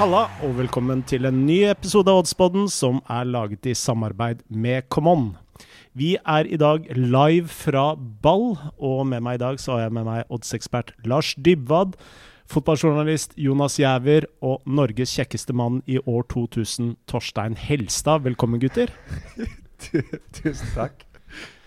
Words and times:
Halla, 0.00 0.30
og 0.40 0.54
velkommen 0.56 1.02
til 1.04 1.28
en 1.28 1.42
ny 1.44 1.58
episode 1.68 2.08
av 2.08 2.22
Oddspodden 2.22 2.70
som 2.72 3.02
er 3.12 3.26
laget 3.28 3.66
i 3.68 3.74
samarbeid 3.76 4.38
med 4.48 4.86
Common. 4.88 5.34
Vi 5.92 6.14
er 6.16 6.46
i 6.48 6.56
dag 6.56 6.86
live 6.96 7.50
fra 7.52 7.82
ball, 8.24 8.54
og 8.80 9.02
med 9.10 9.20
meg 9.26 9.36
i 9.36 9.42
dag 9.42 9.58
så 9.60 9.74
har 9.74 9.82
jeg 9.82 9.92
med 9.98 10.06
meg 10.08 10.32
oddsekspert 10.32 10.94
Lars 11.04 11.34
Dybwad, 11.36 11.98
fotballjournalist 12.48 13.36
Jonas 13.36 13.76
Giæver 13.76 14.24
og 14.40 14.64
Norges 14.64 15.12
kjekkeste 15.18 15.52
mann 15.52 15.82
i 15.84 15.98
år 16.00 16.24
2000, 16.32 16.94
Torstein 17.04 17.58
Helstad. 17.60 18.24
Velkommen, 18.24 18.62
gutter. 18.64 18.88
Tusen 20.40 20.72
takk. 20.78 21.04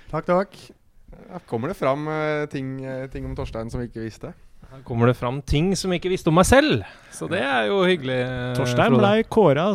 Takk, 0.10 0.26
takk. 0.26 0.58
Kommer 1.46 1.70
det 1.70 1.78
fram 1.78 2.10
eh, 2.10 2.48
ting, 2.50 2.80
eh, 2.82 3.06
ting 3.14 3.30
om 3.30 3.38
Torstein 3.38 3.70
som 3.70 3.86
vi 3.86 3.92
ikke 3.92 4.08
visste? 4.08 4.34
Her 4.74 4.82
kommer 4.88 5.06
det 5.06 5.14
fram 5.20 5.42
ting 5.46 5.76
som 5.78 5.92
jeg 5.94 6.02
ikke 6.02 6.10
visste 6.16 6.32
om 6.32 6.38
meg 6.40 6.48
selv, 6.50 6.82
så 7.14 7.28
det 7.30 7.44
er 7.46 7.68
jo 7.70 7.84
hyggelig. 7.86 8.16
eh, 8.26 8.54
Torstein 8.58 8.96
blei 8.98 9.20
kåra 9.30 9.68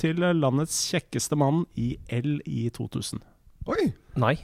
til 0.00 0.22
landets 0.40 0.78
kjekkeste 0.88 1.36
mann 1.36 1.66
i 1.76 1.90
L 2.08 2.38
i 2.48 2.70
2000. 2.72 3.20
Oi! 3.68 3.90
Nei. 4.16 4.38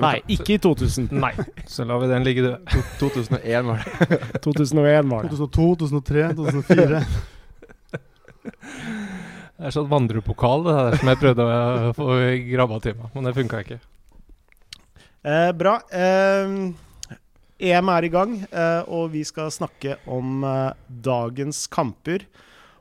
Nei, 0.00 0.14
ikke 0.32 0.54
i 0.54 0.60
2000. 0.64 1.10
Nei. 1.12 1.34
Så 1.68 1.84
lar 1.84 2.00
vi 2.00 2.08
den 2.08 2.24
ligge 2.24 2.46
død. 2.46 2.72
2001 2.96 3.66
var 3.68 3.82
det. 3.84 4.20
2001 4.46 5.10
var 5.10 5.26
det. 5.28 5.34
2002, 5.36 5.66
2003, 5.82 6.22
2004. 6.38 7.02
Det 9.52 9.68
er 9.68 9.74
sånn 9.76 9.90
vandrepokal 9.92 10.64
det 10.64 10.78
der 10.78 10.96
som 10.96 11.10
jeg 11.12 11.20
prøvde 11.20 11.44
å 11.50 11.92
få 11.98 12.08
grabba 12.48 12.80
til 12.88 12.96
meg, 13.02 13.12
men 13.12 13.28
det 13.28 13.34
funka 13.36 13.60
ikke. 13.66 13.78
Eh, 15.28 15.52
bra. 15.60 15.76
Eh, 15.92 16.56
EM 17.62 17.90
er 17.92 18.06
i 18.08 18.10
gang, 18.10 18.32
eh, 18.50 18.88
og 18.90 19.12
vi 19.12 19.20
skal 19.22 19.52
snakke 19.54 19.94
om 20.10 20.42
eh, 20.42 20.72
dagens 21.06 21.68
kamper. 21.70 22.24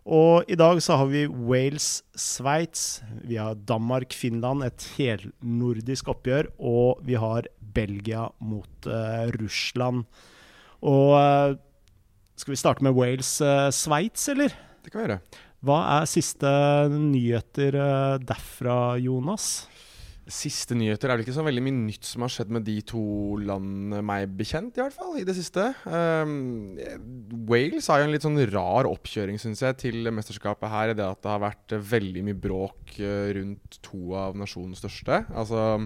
Og 0.01 0.49
i 0.49 0.57
dag 0.57 0.79
så 0.81 0.97
har 0.97 1.11
vi 1.11 1.27
Wales-Sveits, 1.29 3.03
vi 3.21 3.37
har 3.37 3.59
Danmark-Finland, 3.69 4.65
et 4.65 4.87
helnordisk 4.95 6.09
oppgjør, 6.09 6.49
og 6.57 7.03
vi 7.05 7.19
har 7.21 7.45
Belgia 7.61 8.25
mot 8.41 8.89
uh, 8.89 9.29
Russland. 9.37 10.01
Og 10.81 11.13
uh, 11.13 11.53
skal 12.33 12.55
vi 12.55 12.59
starte 12.59 12.83
med 12.83 12.97
Wales-Sveits, 12.97 14.25
eller? 14.33 14.57
Det 14.81 14.89
kan 14.89 15.03
vi 15.03 15.05
gjøre. 15.05 15.21
Hva 15.61 15.77
er 15.99 16.09
siste 16.09 16.49
nyheter 16.89 17.77
derfra, 18.25 18.97
Jonas? 18.97 19.51
Siste 20.31 20.77
nyheter 20.77 21.11
er 21.11 21.17
vel 21.17 21.25
ikke 21.25 21.35
så 21.35 21.43
veldig 21.43 21.63
mye 21.65 21.75
nytt 21.75 22.07
som 22.07 22.23
har 22.23 22.31
skjedd 22.31 22.53
med 22.55 22.63
de 22.63 22.77
to 22.87 23.01
landene, 23.43 23.99
meg 24.05 24.31
bekjent, 24.39 24.77
i 24.77 24.83
hvert 24.83 24.95
fall, 24.95 25.17
i 25.19 25.25
det 25.27 25.35
siste. 25.35 25.65
Um, 25.83 26.79
Wales 27.49 27.89
har 27.91 27.99
jo 28.01 28.07
en 28.07 28.15
litt 28.15 28.23
sånn 28.23 28.39
rar 28.53 28.87
oppkjøring, 28.89 29.41
syns 29.41 29.63
jeg, 29.65 29.77
til 29.83 30.07
mesterskapet 30.15 30.71
her. 30.71 30.93
I 30.93 30.97
det 30.97 31.05
at 31.05 31.19
det 31.21 31.33
har 31.33 31.43
vært 31.43 31.75
veldig 31.91 32.25
mye 32.29 32.39
bråk 32.47 32.95
eh, 33.03 33.33
rundt 33.37 33.81
to 33.83 34.15
av 34.15 34.39
nasjonens 34.39 34.79
største. 34.83 35.23
Altså 35.35 35.81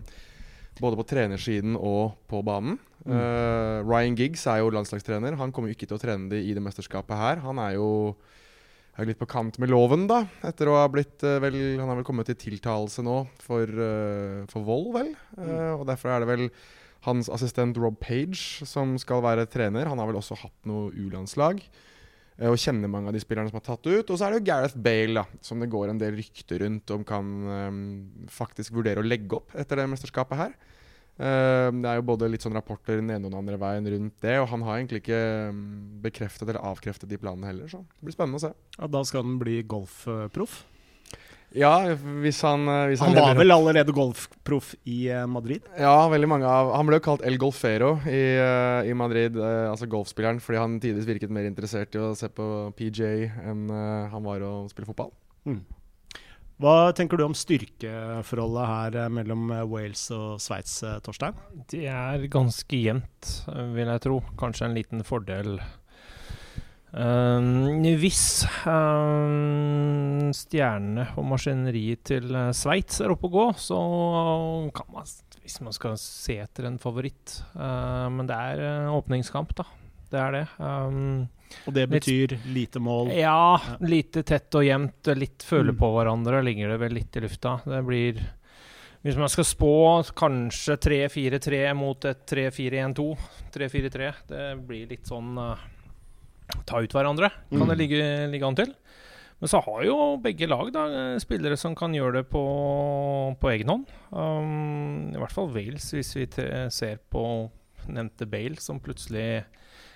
både 0.81 0.99
på 0.99 1.07
trenersiden 1.07 1.75
og 1.79 2.15
på 2.29 2.41
banen. 2.45 2.77
Eh, 3.05 3.81
Ryan 3.85 4.17
Giggs 4.17 4.45
er 4.49 4.61
jo 4.61 4.71
landslagstrener. 4.73 5.37
Han 5.39 5.53
kommer 5.53 5.71
jo 5.71 5.77
ikke 5.77 5.89
til 5.89 5.97
å 5.97 6.01
trene 6.01 6.29
de 6.31 6.41
i 6.43 6.55
det 6.55 6.63
mesterskapet 6.63 7.15
her. 7.19 7.43
Han 7.45 7.61
er 7.61 7.77
jo 7.77 7.89
er 8.95 9.09
litt 9.09 9.19
på 9.19 9.27
kant 9.29 9.57
med 9.61 9.71
loven, 9.71 10.05
da. 10.09 10.21
Etter 10.47 10.69
å 10.71 10.77
ha 10.79 10.85
blitt 10.91 11.23
eh, 11.25 11.39
vel 11.43 11.57
Han 11.79 11.89
har 11.89 11.99
vel 11.99 12.07
kommet 12.07 12.29
til 12.29 12.39
tiltalelse 12.39 13.03
nå 13.05 13.23
for, 13.43 13.67
eh, 13.67 14.43
for 14.51 14.67
vold, 14.67 14.91
vel. 14.95 15.11
Eh, 15.39 15.73
og 15.75 15.85
derfor 15.89 16.13
er 16.13 16.23
det 16.23 16.29
vel 16.31 16.45
hans 17.05 17.29
assistent 17.29 17.77
Rob 17.77 17.99
Page 18.01 18.65
som 18.65 18.95
skal 19.01 19.21
være 19.25 19.49
trener. 19.51 19.89
Han 19.91 19.99
har 20.01 20.09
vel 20.09 20.21
også 20.21 20.39
hatt 20.41 20.55
noe 20.69 20.93
U-landslag. 20.95 21.59
Og 22.45 22.57
kjenner 22.59 22.91
mange 22.91 23.07
av 23.07 23.15
de 23.15 23.21
spillerne 23.23 23.47
som 23.47 23.61
er 23.61 23.63
tatt 23.63 23.85
ut. 23.87 24.09
Og 24.09 24.17
så 24.17 24.25
er 24.25 24.33
det 24.33 24.41
jo 24.41 24.47
Gareth 24.49 24.79
Bale, 24.83 25.21
da, 25.21 25.41
som 25.45 25.61
det 25.61 25.69
går 25.71 25.91
en 25.91 26.01
del 26.01 26.17
rykter 26.17 26.65
rundt 26.65 26.91
om 26.91 27.05
kan 27.07 27.29
um, 27.47 27.77
faktisk 28.27 28.75
vurdere 28.75 28.99
å 28.99 29.07
legge 29.07 29.37
opp 29.37 29.55
etter 29.55 29.79
det 29.79 29.85
mesterskapet 29.93 30.41
her. 30.41 30.57
Eh, 31.15 31.69
det 31.71 31.87
er 31.87 31.95
jo 32.01 32.07
både 32.09 32.27
litt 32.27 32.43
sånn 32.43 32.55
rapporter 32.57 32.97
den 32.99 33.07
ene 33.13 33.23
og 33.23 33.31
den 33.31 33.39
andre 33.39 33.55
veien 33.61 33.85
rundt 33.87 34.17
det, 34.25 34.33
og 34.41 34.49
han 34.51 34.63
har 34.67 34.81
egentlig 34.81 34.99
ikke 35.05 35.19
mm, 35.55 35.65
bekreftet 36.03 36.49
eller 36.49 36.59
avkreftet 36.59 37.07
de 37.07 37.19
planene 37.21 37.47
heller, 37.47 37.69
så 37.71 37.79
det 37.87 38.03
blir 38.09 38.15
spennende 38.17 38.41
å 38.41 38.43
se. 38.49 38.51
Ja, 38.79 38.89
da 38.91 39.03
skal 39.07 39.23
han 39.23 39.37
bli 39.39 39.61
golfproff. 39.63 40.63
Ja, 41.55 41.69
hvis 42.19 42.41
han 42.43 42.65
eh, 42.67 42.81
hvis 42.91 42.99
Han 42.99 43.13
lever- 43.15 43.29
var 43.29 43.37
vel 43.39 43.53
allerede 43.55 43.93
golfproff 43.95 44.73
i 44.91 45.05
eh, 45.07 45.23
Madrid? 45.31 45.63
Ja, 45.79 45.93
veldig 46.11 46.27
mange 46.27 46.49
av 46.51 46.73
Han 46.75 46.89
ble 46.89 46.97
jo 46.99 47.05
kalt 47.05 47.23
El 47.23 47.37
Golfero 47.39 47.93
i, 48.11 48.19
i 48.91 48.97
Madrid, 48.97 49.39
altså 49.39 49.87
golfspilleren, 49.87 50.41
fordi 50.43 50.59
han 50.59 50.75
tidvis 50.83 51.07
virket 51.07 51.31
mer 51.31 51.47
interessert 51.47 51.95
i 51.95 52.03
å 52.03 52.11
se 52.19 52.27
på 52.27 52.49
PJ 52.75 53.07
enn 53.45 53.69
han 53.71 54.27
var 54.27 54.43
å 54.43 54.53
spille 54.67 54.89
fotball. 54.91 55.13
Hva 56.55 56.93
tenker 56.95 57.19
du 57.19 57.25
om 57.25 57.33
styrkeforholdet 57.35 58.67
her 58.69 58.97
eh, 59.01 59.09
mellom 59.11 59.49
eh, 59.51 59.65
Wales 59.67 60.05
og 60.15 60.37
Sveits, 60.39 60.77
eh, 60.87 61.01
Torstein? 61.03 61.35
Det 61.71 61.83
er 61.91 62.29
ganske 62.31 62.79
jevnt, 62.79 63.31
vil 63.75 63.91
jeg 63.91 64.03
tro. 64.05 64.21
Kanskje 64.39 64.69
en 64.69 64.77
liten 64.77 65.03
fordel. 65.07 65.57
Um, 66.95 67.83
hvis 67.99 68.45
um, 68.71 70.31
stjernene 70.31 71.09
og 71.19 71.27
maskineriet 71.27 72.05
til 72.07 72.31
Sveits 72.55 73.01
er 73.03 73.11
oppe 73.11 73.27
å 73.27 73.33
gå, 73.33 73.47
så 73.59 73.79
kan 74.77 74.87
man, 74.95 75.11
hvis 75.43 75.59
man 75.59 75.75
skal 75.75 75.99
se 75.99 76.37
etter 76.39 76.69
en 76.69 76.79
favoritt 76.79 77.41
uh, 77.57 78.07
Men 78.15 78.31
det 78.31 78.37
er 78.39 78.87
åpningskamp, 78.95 79.51
da. 79.59 79.67
Det 80.07 80.23
er 80.23 80.37
det. 80.37 80.45
Um, 80.55 81.27
Og 81.67 81.73
det 81.73 81.89
Litt- 81.89 82.05
betyr 82.05 82.37
lite 82.53 82.79
mål. 82.79 83.11
ja, 83.15 83.57
lite 83.81 84.23
tett 84.23 84.53
og 84.55 84.63
jevnt. 84.65 85.07
Litt 85.15 85.39
føle 85.45 85.71
Mm. 85.71 85.77
på 85.79 85.91
hverandre 85.93 86.43
ligger 86.43 86.69
det 86.69 86.79
vel 86.79 86.93
litt 86.93 87.15
i 87.15 87.19
lufta. 87.21 87.61
Det 87.65 87.83
blir 87.85 88.19
Hvis 89.05 89.17
man 89.17 89.29
skal 89.29 89.43
spå 89.43 90.03
kanskje 90.17 90.77
3-4-3 90.81 91.75
mot 91.75 92.03
et 92.05 92.25
3-4-1-2, 92.25 93.15
3-4-3, 93.53 94.13
det 94.27 94.67
blir 94.67 94.87
litt 94.89 95.05
sånn 95.05 95.37
uh, 95.37 95.55
Ta 96.65 96.79
ut 96.81 96.89
hverandre, 96.91 97.29
kan 97.51 97.59
Mm. 97.59 97.67
det 97.69 97.77
ligge, 97.77 98.31
ligge 98.31 98.43
an 98.47 98.55
til. 98.55 98.73
Men 99.41 99.47
så 99.47 99.61
har 99.63 99.83
jo 99.83 100.17
begge 100.17 100.47
lag 100.47 100.71
da, 100.73 101.19
spillere 101.19 101.55
som 101.57 101.75
kan 101.75 101.91
gjøre 101.93 102.13
det 102.23 102.29
på, 102.31 103.37
på 103.39 103.49
egen 103.53 103.67
hånd. 103.67 103.85
Um, 104.11 105.11
I 105.13 105.17
hvert 105.19 105.31
fall 105.31 105.49
Wales, 105.53 105.91
hvis 105.91 106.13
vi 106.15 106.25
ser 106.71 106.97
på 107.11 107.51
nevnte 107.87 108.25
Bale, 108.29 108.55
som 108.57 108.79
plutselig 108.79 109.43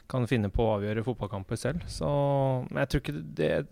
kan 0.09 0.28
finne 0.30 0.52
på 0.53 0.66
å 0.66 0.75
avgjøre 0.78 1.06
fotballkamper 1.06 1.59
selv. 1.59 1.86
Så 1.92 2.09
men 2.70 2.84
jeg 2.84 2.92
tror 2.92 3.03
ikke 3.06 3.22
det 3.40 3.52
er 3.59 3.70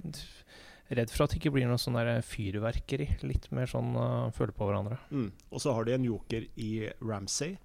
Redd 0.87 1.11
for 1.11 1.25
at 1.25 1.33
det 1.33 1.41
ikke 1.41 1.51
blir 1.51 1.67
noe 1.67 1.79
sånn 1.81 1.97
fyrverkeri. 2.23 3.09
Litt 3.27 3.49
mer 3.51 3.67
sånn 3.67 3.89
uh, 3.99 4.29
føle 4.31 4.53
på 4.55 4.69
hverandre. 4.69 4.95
Mm. 5.11 5.33
Og 5.51 5.59
så 5.59 5.73
har 5.75 5.83
de 5.83 5.97
en 5.97 6.05
joker 6.07 6.45
i 6.55 6.87
Ramsay. 7.03 7.57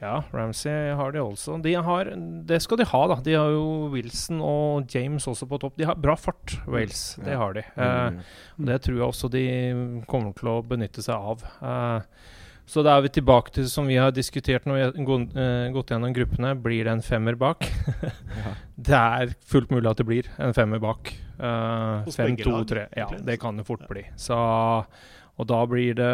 Ja, 0.00 0.24
Ramsey 0.32 0.90
har 0.98 1.12
de 1.12 1.20
også. 1.22 1.58
De 1.62 1.74
har, 1.74 2.10
det 2.48 2.58
skal 2.64 2.80
de 2.80 2.88
ha, 2.90 3.02
da. 3.12 3.18
De 3.24 3.36
har 3.36 3.52
jo 3.54 3.88
Wilson 3.92 4.40
og 4.44 4.92
James 4.92 5.26
også 5.28 5.48
på 5.48 5.60
topp. 5.62 5.76
De 5.78 5.86
har 5.88 5.98
bra 6.00 6.16
fart, 6.18 6.56
Wales. 6.66 7.04
Det 7.24 7.36
har 7.36 7.56
de. 7.56 7.64
Eh, 7.76 8.18
det 8.70 8.80
tror 8.84 8.98
jeg 8.98 9.06
også 9.06 9.30
de 9.32 9.44
kommer 10.10 10.36
til 10.36 10.52
å 10.52 10.62
benytte 10.66 11.04
seg 11.04 11.30
av. 11.32 11.44
Eh, 11.60 12.26
så 12.66 12.82
da 12.82 12.96
er 12.96 13.04
vi 13.06 13.12
tilbake 13.14 13.52
til 13.54 13.68
som 13.70 13.86
vi 13.86 13.98
har 14.00 14.10
diskutert 14.14 14.64
når 14.66 14.76
vi 14.76 14.82
har 14.82 14.96
eh, 15.38 15.68
gått 15.74 15.92
gjennom 15.94 16.14
gruppene. 16.14 16.50
Blir 16.58 16.88
det 16.88 16.96
en 16.96 17.04
femmer 17.04 17.38
bak? 17.38 17.66
Ja. 18.36 18.50
Det 18.76 18.96
er 18.96 19.30
fullt 19.48 19.70
mulig 19.72 19.88
at 19.88 20.00
det 20.02 20.04
blir 20.04 20.26
en 20.42 20.52
femmer 20.52 20.80
bak. 20.82 21.08
Uh, 21.40 22.04
fem, 22.12 22.34
to, 22.36 22.58
tre. 22.68 22.82
Ja, 22.92 23.06
det 23.08 23.38
kan 23.40 23.56
det 23.56 23.64
fort 23.64 23.86
bli. 23.88 24.02
Så, 24.20 24.36
og 24.36 25.48
da 25.48 25.62
blir 25.68 25.96
det 25.96 26.10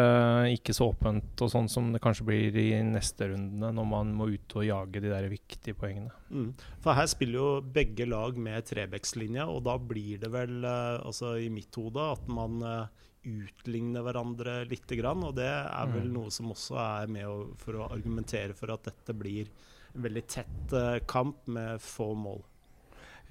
ikke 0.55 0.75
så 0.77 0.87
åpent 0.93 1.43
og 1.43 1.51
sånn 1.51 1.67
som 1.71 1.91
det 1.91 1.99
kanskje 2.03 2.27
blir 2.29 2.57
i 2.61 2.69
neste 2.87 3.27
rundene, 3.33 3.73
når 3.75 3.89
man 3.91 4.13
må 4.15 4.29
ut 4.31 4.55
og 4.55 4.67
jage 4.69 5.03
de 5.03 5.11
der 5.11 5.27
viktige 5.31 5.75
poengene. 5.75 6.15
Mm. 6.31 6.53
For 6.85 6.95
her 6.95 7.11
spiller 7.11 7.41
jo 7.41 7.49
begge 7.75 8.07
lag 8.07 8.39
med 8.39 8.71
trebekslinje, 8.71 9.43
og 9.43 9.65
da 9.67 9.75
blir 9.75 10.23
det 10.23 10.31
vel, 10.31 10.61
eh, 10.63 11.01
altså 11.03 11.35
i 11.43 11.51
mitt 11.51 11.75
hode, 11.79 12.07
at 12.15 12.31
man 12.31 12.63
eh, 12.63 13.09
utligner 13.25 14.03
hverandre 14.03 14.67
lite 14.69 14.95
grann. 14.99 15.23
Og 15.23 15.35
det 15.35 15.47
er 15.49 15.85
vel 15.91 16.07
Mm. 16.09 16.13
noe 16.13 16.29
som 16.31 16.51
også 16.51 16.75
er 17.03 17.07
med 17.07 17.25
å, 17.25 17.55
for 17.57 17.73
å 17.73 17.89
argumentere 17.91 18.53
for 18.53 18.71
at 18.71 18.83
dette 18.83 19.13
blir 19.17 19.47
en 19.95 20.01
veldig 20.03 20.27
tett 20.27 20.73
eh, 20.73 20.99
kamp 21.07 21.47
med 21.47 21.79
få 21.79 22.13
mål. 22.15 22.41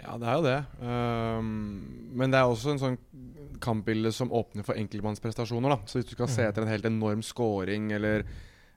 Ja, 0.03 0.17
det 0.17 0.27
er 0.27 0.37
jo 0.39 0.43
det. 0.43 0.61
Um, 0.81 2.09
men 2.17 2.31
det 2.33 2.39
er 2.41 2.49
også 2.49 2.71
en 2.73 2.79
sånn 2.81 2.99
kampbilde 3.61 4.11
som 4.13 4.31
åpner 4.33 4.65
for 4.65 4.75
enkeltmannsprestasjoner. 4.75 5.69
da. 5.69 5.77
Så 5.87 5.99
hvis 6.01 6.07
du 6.09 6.15
skal 6.17 6.29
se 6.29 6.43
Mhm. 6.43 6.49
etter 6.49 6.63
en 6.63 6.69
helt 6.69 6.85
enorm 6.87 7.23
scoring 7.23 7.93
eller 7.93 8.25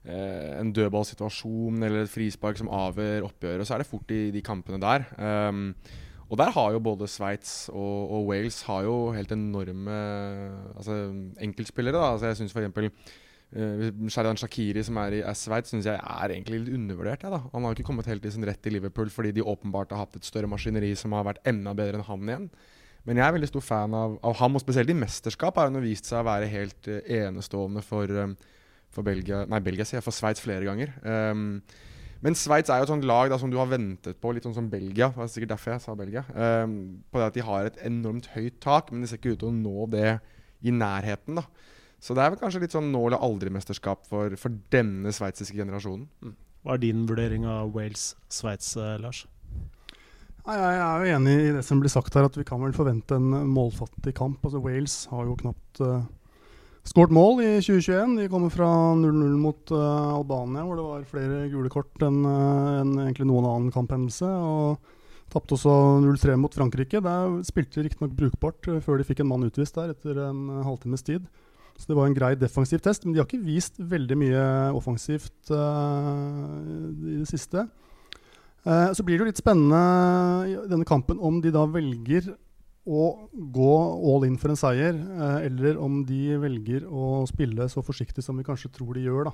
uh, 0.06 0.60
en 0.60 0.72
dødballsituasjon 0.72 1.82
eller 1.82 2.02
et 2.04 2.10
frispark 2.10 2.56
som 2.58 2.68
avgjør 2.68 3.24
oppgjøret, 3.26 3.66
så 3.66 3.74
er 3.74 3.78
det 3.78 3.86
fort 3.88 4.10
i 4.10 4.30
de 4.30 4.42
kampene 4.42 4.78
der. 4.78 5.06
Ehm, 5.18 5.74
og 6.26 6.38
der 6.40 6.50
har 6.50 6.72
jo 6.74 6.82
både 6.82 7.06
Sveits 7.10 7.68
og, 7.70 8.10
og 8.10 8.26
Wales 8.30 8.58
har 8.66 8.82
jo 8.86 8.96
helt 9.14 9.30
enorme 9.32 9.98
altså, 10.74 10.96
enkeltspillere. 11.42 11.94
da. 11.94 12.12
Altså, 12.16 12.32
jeg 12.32 12.40
syns 12.40 12.56
f.eks. 12.56 13.12
Uh, 13.54 14.08
Sheridan 14.10 14.38
Shakiri, 14.40 14.82
som 14.82 14.98
er 14.98 15.20
i 15.20 15.34
Sveits, 15.38 15.70
syns 15.70 15.86
jeg 15.86 16.00
er 16.00 16.34
egentlig 16.34 16.64
litt 16.64 16.74
undervurdert. 16.74 17.22
Ja. 17.22 17.38
Han 17.52 17.62
har 17.62 17.70
jo 17.70 17.78
ikke 17.78 17.86
kommet 17.92 18.10
helt 18.10 18.26
i 18.26 18.32
sin 18.34 18.46
rett 18.46 18.66
i 18.66 18.74
Liverpool 18.74 19.12
fordi 19.12 19.30
de 19.36 19.46
åpenbart 19.46 19.94
har 19.94 20.02
hatt 20.02 20.18
et 20.18 20.26
større 20.26 20.50
maskineri 20.50 20.90
som 20.98 21.14
har 21.14 21.28
vært 21.28 21.46
enda 21.46 21.76
bedre 21.78 22.00
enn 22.00 22.08
han 22.08 22.26
igjen. 22.32 22.50
Men 23.06 23.20
jeg 23.20 23.28
er 23.28 23.36
veldig 23.36 23.52
stor 23.52 23.62
fan 23.62 23.94
av, 23.94 24.18
av 24.26 24.34
ham, 24.40 24.58
og 24.58 24.64
spesielt 24.64 24.90
i 24.90 24.98
mesterskap 24.98 25.60
har 25.60 25.70
han 25.70 25.78
vist 25.84 26.10
seg 26.10 26.24
å 26.24 26.26
være 26.26 26.50
helt 26.50 26.90
uh, 26.90 26.98
enestående 27.22 27.86
for, 27.86 28.10
um, 28.10 28.34
for 28.90 29.06
Belgia 29.06 29.44
Nei, 29.46 29.62
Belgia 29.62 29.86
sier 29.86 30.00
jeg, 30.00 30.08
for 30.08 30.16
Sveits 30.16 30.42
flere 30.42 30.66
ganger. 30.66 30.90
Um, 31.06 31.60
men 32.26 32.34
Sveits 32.34 32.72
er 32.72 32.80
jo 32.80 32.88
et 32.88 32.90
sånt 32.90 33.06
lag 33.06 33.28
da, 33.30 33.36
som 33.38 33.52
du 33.52 33.56
har 33.60 33.68
ventet 33.70 34.18
på, 34.18 34.32
litt 34.34 34.42
sånn 34.42 34.56
som 34.56 34.66
Belgia. 34.70 35.12
Det 35.14 35.20
var 35.20 35.28
sikkert 35.30 35.52
derfor 35.52 35.76
jeg 35.76 35.82
sa 35.84 35.92
Belgia. 35.94 36.24
Um, 36.34 36.72
på 37.06 37.20
det 37.22 37.28
at 37.28 37.36
de 37.36 37.44
har 37.46 37.68
et 37.68 37.78
enormt 37.86 38.26
høyt 38.32 38.56
tak, 38.64 38.90
men 38.90 39.04
de 39.04 39.10
ser 39.10 39.20
ikke 39.20 39.36
ut 39.36 39.44
til 39.44 39.52
å 39.52 39.54
nå 39.54 39.86
det 39.92 40.16
i 40.66 40.74
nærheten. 40.74 41.38
da. 41.38 41.46
Så 42.02 42.16
det 42.18 42.24
er 42.24 42.32
vel 42.34 42.40
kanskje 42.40 42.64
litt 42.64 42.74
sånn 42.74 42.90
nå 42.90 43.04
eller 43.06 43.22
aldri-mesterskap 43.22 44.10
for, 44.10 44.34
for, 44.40 44.58
denne 44.74 45.14
sveitsiske 45.14 45.54
generasjonen. 45.54 46.08
Mm. 46.26 46.34
Hva 46.66 46.74
er 46.74 46.82
din 46.82 47.06
vurdering 47.06 47.46
av 47.46 47.70
Wales-Sveits, 47.76 48.74
uh, 48.74 48.96
Lars? 49.04 49.22
Jeg 50.46 50.82
er 50.82 51.06
jo 51.06 51.14
enig 51.20 51.36
i 51.44 51.54
det 51.54 51.62
som 51.66 51.78
blir 51.82 51.94
sagt 51.94 52.18
her, 52.18 52.26
at 52.26 52.34
vi 52.38 52.46
kan 52.46 52.58
vel 52.62 52.74
forvente 52.74 53.20
en 53.20 53.38
målfattig 53.54 54.16
kamp. 54.18 54.42
Altså 54.42 54.62
Wales 54.66 54.98
har 55.14 55.30
jo 55.30 55.38
knapt 55.44 55.82
uh, 55.86 56.02
skåret 56.86 57.14
mål 57.14 57.40
i 57.44 57.48
2021. 57.60 58.16
De 58.20 58.28
kommer 58.32 58.52
fra 58.52 58.68
0-0 58.98 59.38
mot 59.40 59.72
uh, 59.74 60.16
Albania, 60.16 60.64
hvor 60.66 60.78
det 60.78 60.86
var 60.86 61.08
flere 61.10 61.40
gule 61.52 61.70
kort 61.72 62.04
enn 62.06 62.20
uh, 62.24 62.82
en 62.82 62.92
egentlig 63.04 63.28
noen 63.28 63.48
annen 63.48 63.72
kamphendelse. 63.74 64.26
Og 64.26 65.32
tapte 65.32 65.56
også 65.56 65.72
0-3 66.04 66.36
mot 66.40 66.54
Frankrike. 66.54 67.02
Der 67.02 67.40
spilte 67.46 67.80
de 67.80 67.88
riktignok 67.88 68.14
brukbart 68.18 68.70
uh, 68.70 68.78
før 68.84 69.00
de 69.00 69.08
fikk 69.08 69.24
en 69.24 69.30
mann 69.32 69.48
utvist 69.48 69.78
der 69.78 69.94
etter 69.94 70.22
en 70.28 70.46
halvtimes 70.66 71.06
tid. 71.06 71.26
Så 71.76 71.90
det 71.90 71.98
var 71.98 72.08
en 72.08 72.16
grei 72.16 72.32
defensiv 72.40 72.80
test, 72.80 73.04
men 73.04 73.12
de 73.12 73.20
har 73.20 73.28
ikke 73.28 73.44
vist 73.44 73.76
veldig 73.76 74.16
mye 74.16 74.44
offensivt 74.78 75.50
i 75.52 77.18
det 77.18 77.26
siste. 77.28 77.66
Eh, 78.66 78.92
så 78.98 79.04
blir 79.06 79.14
det 79.14 79.22
jo 79.22 79.28
litt 79.30 79.38
spennende 79.38 79.80
i 80.50 80.56
denne 80.66 80.86
kampen 80.88 81.20
om 81.22 81.38
de 81.42 81.52
da 81.54 81.62
velger 81.70 82.32
å 82.86 83.28
gå 83.32 83.72
all 84.14 84.24
in 84.28 84.38
for 84.38 84.52
en 84.52 84.58
seier, 84.58 84.94
eh, 84.94 85.46
eller 85.48 85.78
om 85.82 86.04
de 86.06 86.36
velger 86.38 86.86
å 86.86 87.24
spille 87.26 87.66
så 87.70 87.82
forsiktig 87.82 88.22
som 88.24 88.38
vi 88.38 88.46
kanskje 88.46 88.70
tror 88.78 88.94
de 88.94 89.06
gjør. 89.08 89.30
da. 89.30 89.32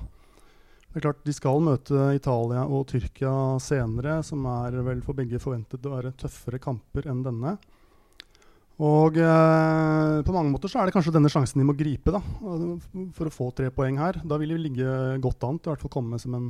Det 0.93 0.99
er 0.99 1.05
klart 1.07 1.23
De 1.25 1.33
skal 1.33 1.61
møte 1.61 2.09
Italia 2.13 2.65
og 2.65 2.87
Tyrkia 2.87 3.59
senere, 3.61 4.23
som 4.23 4.45
er 4.45 4.81
vel 4.85 5.01
for 5.01 5.13
begge 5.13 5.39
forventet 5.41 5.85
å 5.85 5.95
være 5.95 6.13
tøffere 6.17 6.61
kamper 6.61 7.07
enn 7.09 7.23
denne. 7.25 7.57
Og 8.81 9.17
eh, 9.21 10.19
på 10.25 10.33
mange 10.33 10.49
måter 10.49 10.69
så 10.69 10.81
er 10.81 10.89
det 10.89 10.95
kanskje 10.95 11.13
denne 11.13 11.29
sjansen 11.29 11.61
de 11.61 11.65
må 11.65 11.75
gripe 11.77 12.13
da, 12.13 12.21
for 13.13 13.29
å 13.29 13.33
få 13.33 13.51
tre 13.53 13.69
poeng 13.69 13.99
her. 14.01 14.17
Da 14.25 14.39
vil 14.41 14.55
de 14.55 14.61
ligge 14.65 15.17
godt 15.21 15.45
an 15.45 15.59
til 15.59 15.69
i 15.69 15.75
hvert 15.75 15.85
fall 15.85 15.93
komme 15.93 16.17
som 16.21 16.33
en, 16.37 16.47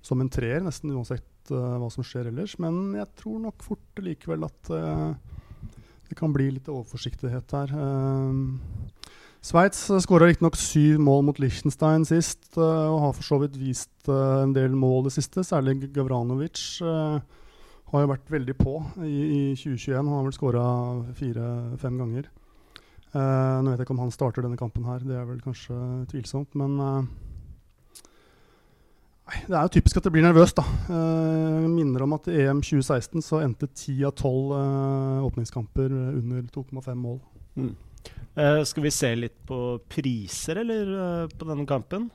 som 0.00 0.20
en 0.20 0.32
treer, 0.32 0.64
nesten 0.64 0.94
uansett 0.96 1.52
uh, 1.52 1.76
hva 1.76 1.90
som 1.92 2.06
skjer 2.06 2.30
ellers. 2.32 2.56
Men 2.62 2.96
jeg 2.96 3.12
tror 3.20 3.42
nok 3.44 3.64
fort 3.66 4.00
likevel 4.00 4.48
at 4.48 4.72
uh, 4.72 5.12
det 6.08 6.16
kan 6.18 6.32
bli 6.32 6.50
litt 6.56 6.68
overforsiktighet 6.72 7.54
her. 7.56 7.72
Uh, 7.74 9.08
Sveits 9.44 9.84
uh, 9.92 10.00
skåra 10.02 10.26
riktignok 10.26 10.56
syv 10.58 10.98
mål 11.02 11.22
mot 11.28 11.38
Liechtenstein 11.38 12.06
sist, 12.08 12.50
uh, 12.56 12.88
og 12.90 13.02
har 13.04 13.14
for 13.16 13.26
så 13.26 13.38
vidt 13.44 13.58
vist 13.60 14.10
uh, 14.10 14.42
en 14.42 14.54
del 14.56 14.74
mål 14.74 15.06
det 15.06 15.14
siste. 15.14 15.44
Særlig 15.46 15.92
Gavranovic 15.94 16.80
har 17.88 18.02
jo 18.04 18.10
vært 18.10 18.28
veldig 18.28 18.54
på 18.58 18.74
i, 19.06 19.14
i 19.14 19.42
2021. 19.56 19.94
Han 19.96 20.10
har 20.12 20.26
vel 20.26 20.36
skåra 20.36 20.64
fire-fem 21.16 22.02
ganger. 22.02 22.26
nå 23.14 23.70
vet 23.70 23.78
jeg 23.78 23.86
ikke 23.86 23.94
om 23.94 24.02
han 24.02 24.12
starter 24.12 24.44
denne 24.44 24.58
kampen 24.60 24.84
her, 24.84 25.00
det 25.00 25.16
er 25.16 25.24
vel 25.24 25.40
kanskje 25.40 25.76
tvilsomt. 26.10 26.52
Men 26.60 26.76
Det 29.28 29.54
er 29.54 29.66
jo 29.66 29.72
typisk 29.76 29.98
at 29.98 30.06
det 30.06 30.12
blir 30.14 30.24
nervøst. 30.24 30.56
da. 30.60 30.64
Jeg 30.92 31.72
minner 31.72 32.04
om 32.04 32.14
at 32.16 32.28
i 32.32 32.44
EM 32.46 32.62
2016 32.64 33.24
så 33.24 33.42
endte 33.44 33.68
ti 33.76 33.98
av 34.06 34.14
tolv 34.16 34.54
uh, 34.54 35.26
åpningskamper 35.26 35.92
under 35.92 36.46
2,5 36.54 36.94
mål. 36.96 37.18
Mm. 37.58 37.74
Uh, 38.38 38.62
skal 38.68 38.86
vi 38.86 38.94
se 38.94 39.10
litt 39.18 39.36
på 39.48 39.78
priser, 39.90 40.62
eller, 40.62 41.28
på 41.34 41.48
denne 41.50 41.66
kampen? 41.68 42.08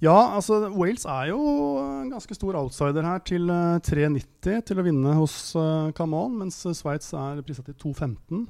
Ja, 0.00 0.16
altså 0.32 0.62
Wales 0.72 1.04
er 1.04 1.28
jo 1.28 1.40
en 1.82 2.08
ganske 2.08 2.34
stor 2.38 2.56
outsider 2.56 3.04
her 3.04 3.20
til 3.20 3.50
3,90 3.84 4.62
til 4.64 4.80
å 4.80 4.84
vinne 4.86 5.12
hos 5.18 5.34
Camon, 5.98 6.38
mens 6.40 6.62
Sveits 6.78 7.12
er 7.12 7.42
prisa 7.44 7.66
til 7.66 7.76
2,15. 7.76 8.46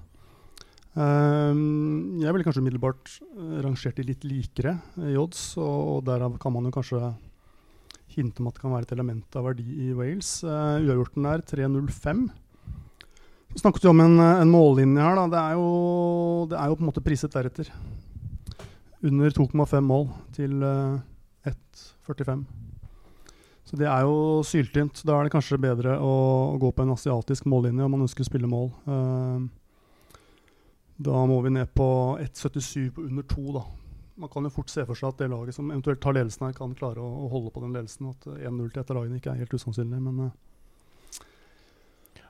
Um, 0.91 2.19
jeg 2.19 2.33
ville 2.35 2.43
kanskje 2.43 2.63
umiddelbart 2.65 3.13
uh, 3.39 3.61
rangert 3.63 3.99
de 4.01 4.09
litt 4.09 4.25
likere 4.27 4.75
i 5.07 5.15
odds, 5.21 5.53
og, 5.61 5.77
og, 5.93 5.99
derav 6.09 6.35
kan 6.43 6.51
man 6.51 6.67
jo 6.67 6.73
kanskje 6.75 7.13
hinte 8.11 8.43
om 8.43 8.49
at 8.51 8.57
det 8.57 8.65
kan 8.65 8.75
være 8.75 8.89
et 8.89 8.95
element 8.97 9.39
av 9.39 9.47
verdi 9.47 9.67
i 9.87 9.93
Wales. 9.95 10.41
Uh, 10.43 10.83
Uavgjorten 10.83 11.29
er 11.31 11.45
3.05. 11.47 12.25
Så 13.51 13.63
snakket 13.63 13.87
vi 13.87 13.91
om 13.93 14.03
en, 14.03 14.19
en 14.19 14.51
mållinje 14.51 15.05
her. 15.05 15.21
Det 15.31 15.39
er, 15.39 15.55
jo, 15.59 15.69
det 16.51 16.59
er 16.59 16.71
jo 16.71 16.79
på 16.79 16.85
en 16.85 16.91
måte 16.91 17.05
priset 17.07 17.35
deretter. 17.35 17.71
Under 19.07 19.31
2,5 19.39 19.87
mål 19.87 20.11
til 20.35 20.59
uh, 20.59 20.99
1,45. 21.47 22.43
Så 23.71 23.79
det 23.79 23.87
er 23.87 24.03
jo 24.03 24.43
syltynt. 24.43 25.05
Da 25.07 25.15
er 25.15 25.27
det 25.27 25.35
kanskje 25.37 25.63
bedre 25.63 25.95
å, 26.03 26.13
å, 26.51 26.59
gå 26.59 26.75
på 26.75 26.83
en 26.83 26.97
asiatisk 26.97 27.47
mållinje 27.47 27.87
om 27.87 27.95
man 27.95 28.07
ønsker 28.09 28.27
å 28.27 28.31
spille 28.31 28.51
mål. 28.51 28.73
Uh, 28.91 29.47
da 31.00 31.23
må 31.25 31.38
vi 31.41 31.52
ned 31.55 31.70
på 31.73 31.87
1,77 32.20 32.91
på 32.93 33.06
under 33.08 33.25
2, 33.25 33.44
da. 33.56 33.62
Man 34.20 34.29
kan 34.29 34.44
jo 34.44 34.52
fort 34.52 34.69
se 34.69 34.85
for 34.85 34.99
seg 34.99 35.14
at 35.14 35.23
det 35.23 35.31
laget 35.32 35.56
som 35.56 35.70
eventuelt 35.70 36.00
tar 36.02 36.12
ledelsen 36.12 36.44
her, 36.44 36.52
kan 36.56 36.75
klare 36.76 37.00
å, 37.00 37.08
å 37.25 37.31
holde 37.32 37.52
på 37.55 37.62
den 37.62 37.73
ledelsen. 37.73 38.11
At 38.12 38.26
1-0 38.29 38.69
til 38.69 38.82
et 38.82 38.93
av 38.93 38.99
lagene 38.99 39.17
ikke 39.17 39.32
er 39.32 39.41
helt 39.41 39.56
usannsynlig. 39.56 40.00
Men 40.05 40.26
uh, 40.26 40.35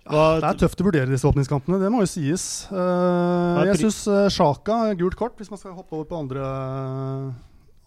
ja, 0.07 0.23
det 0.39 0.53
er 0.53 0.61
tøft 0.63 0.85
å 0.85 0.87
vurdere 0.87 1.11
disse 1.11 1.27
åpningskampene, 1.27 1.81
det 1.83 1.91
må 1.91 2.05
jo 2.05 2.13
sies. 2.13 2.47
Uh, 2.71 3.59
jeg 3.73 3.83
syns 3.83 4.05
uh, 4.07 4.29
Sjaka, 4.31 4.79
gult 5.03 5.19
kort, 5.19 5.35
hvis 5.41 5.51
man 5.51 5.59
skal 5.59 5.75
hoppe 5.75 5.99
over 5.99 6.07
på 6.13 6.23
andre, 6.23 6.47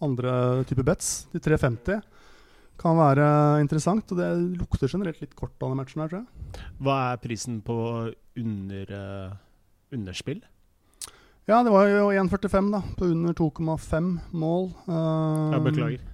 andre 0.04 0.36
typer 0.68 0.92
bets, 0.92 1.14
de 1.32 1.40
350, 1.48 2.04
kan 2.84 3.00
være 3.00 3.26
interessant. 3.64 4.04
Og 4.12 4.20
det 4.20 4.32
lukter 4.60 4.92
generelt 4.92 5.24
litt 5.24 5.32
kort 5.32 5.56
av 5.62 5.70
denne 5.70 5.80
matchen 5.80 6.04
her, 6.04 6.12
tror 6.12 6.26
jeg. 6.26 6.66
Hva 6.84 7.04
er 7.14 7.24
prisen 7.24 7.62
på 7.64 7.78
under, 8.36 8.98
underspill? 9.96 10.44
Ja, 11.44 11.58
det 11.60 11.72
var 11.74 11.90
jo 11.90 12.08
1,45 12.08 12.70
da, 12.72 12.80
på 12.96 13.10
under 13.12 13.34
2,5 13.36 14.06
mål. 14.32 14.70
Uh, 14.88 15.52
jeg 15.52 15.64
beklager. 15.66 16.04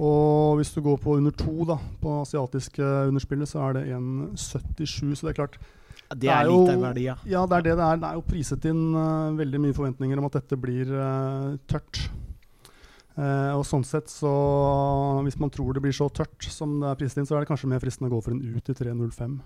Og 0.00 0.56
hvis 0.56 0.70
du 0.72 0.80
går 0.80 0.96
på 1.02 1.18
under 1.18 1.34
2 1.36 1.66
da, 1.68 1.76
på 2.00 2.14
asiatiske 2.22 2.86
underspillet, 3.10 3.50
så 3.50 3.66
er 3.66 3.76
det 3.76 3.82
1,77. 3.98 5.12
Så 5.18 5.26
det 5.26 5.34
er 5.34 5.38
klart 5.42 5.58
Det 5.60 6.14
er, 6.14 6.16
det 6.22 6.30
er 6.32 6.48
litt 6.48 6.72
av 6.72 6.86
verdi, 6.86 7.04
ja. 7.10 7.16
Ja, 7.28 7.44
det 7.44 7.58
er 7.58 7.66
det 7.68 7.76
det 7.76 7.84
er. 7.84 8.00
Det 8.00 8.08
er 8.08 8.16
jo 8.16 8.24
priset 8.30 8.64
inn 8.70 8.82
uh, 8.96 9.36
veldig 9.36 9.60
mye 9.66 9.76
forventninger 9.76 10.22
om 10.22 10.30
at 10.30 10.40
dette 10.40 10.58
blir 10.58 10.88
uh, 10.88 11.58
tørt. 11.68 12.06
Uh, 13.18 13.58
og 13.58 13.66
sånn 13.66 13.82
sett 13.84 14.08
så 14.08 14.30
Hvis 15.26 15.36
man 15.36 15.50
tror 15.52 15.74
det 15.74 15.82
blir 15.82 15.92
så 15.92 16.06
tørt 16.08 16.46
som 16.46 16.78
det 16.80 16.88
er 16.88 17.00
priset 17.02 17.20
inn, 17.20 17.28
så 17.28 17.36
er 17.36 17.44
det 17.44 17.50
kanskje 17.50 17.68
mer 17.68 17.82
fristende 17.82 18.08
å 18.08 18.14
gå 18.14 18.22
for 18.24 18.32
en 18.32 18.40
ut 18.56 18.72
i 18.72 18.78
3,05. 18.78 19.36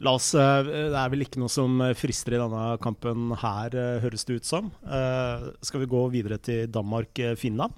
La 0.00 0.14
oss, 0.16 0.32
eh, 0.34 0.64
Det 0.64 0.96
er 0.96 1.12
vel 1.12 1.26
ikke 1.26 1.40
noe 1.42 1.52
som 1.52 1.80
frister 1.98 2.32
i 2.32 2.40
denne 2.40 2.64
kampen 2.80 3.34
her, 3.36 3.74
eh, 3.76 4.00
høres 4.00 4.24
det 4.24 4.40
ut 4.40 4.48
som. 4.48 4.70
Uh, 4.80 5.52
skal 5.60 5.82
vi 5.82 5.90
gå 5.92 6.00
videre 6.10 6.38
til 6.40 6.70
Danmark-Finland? 6.72 7.72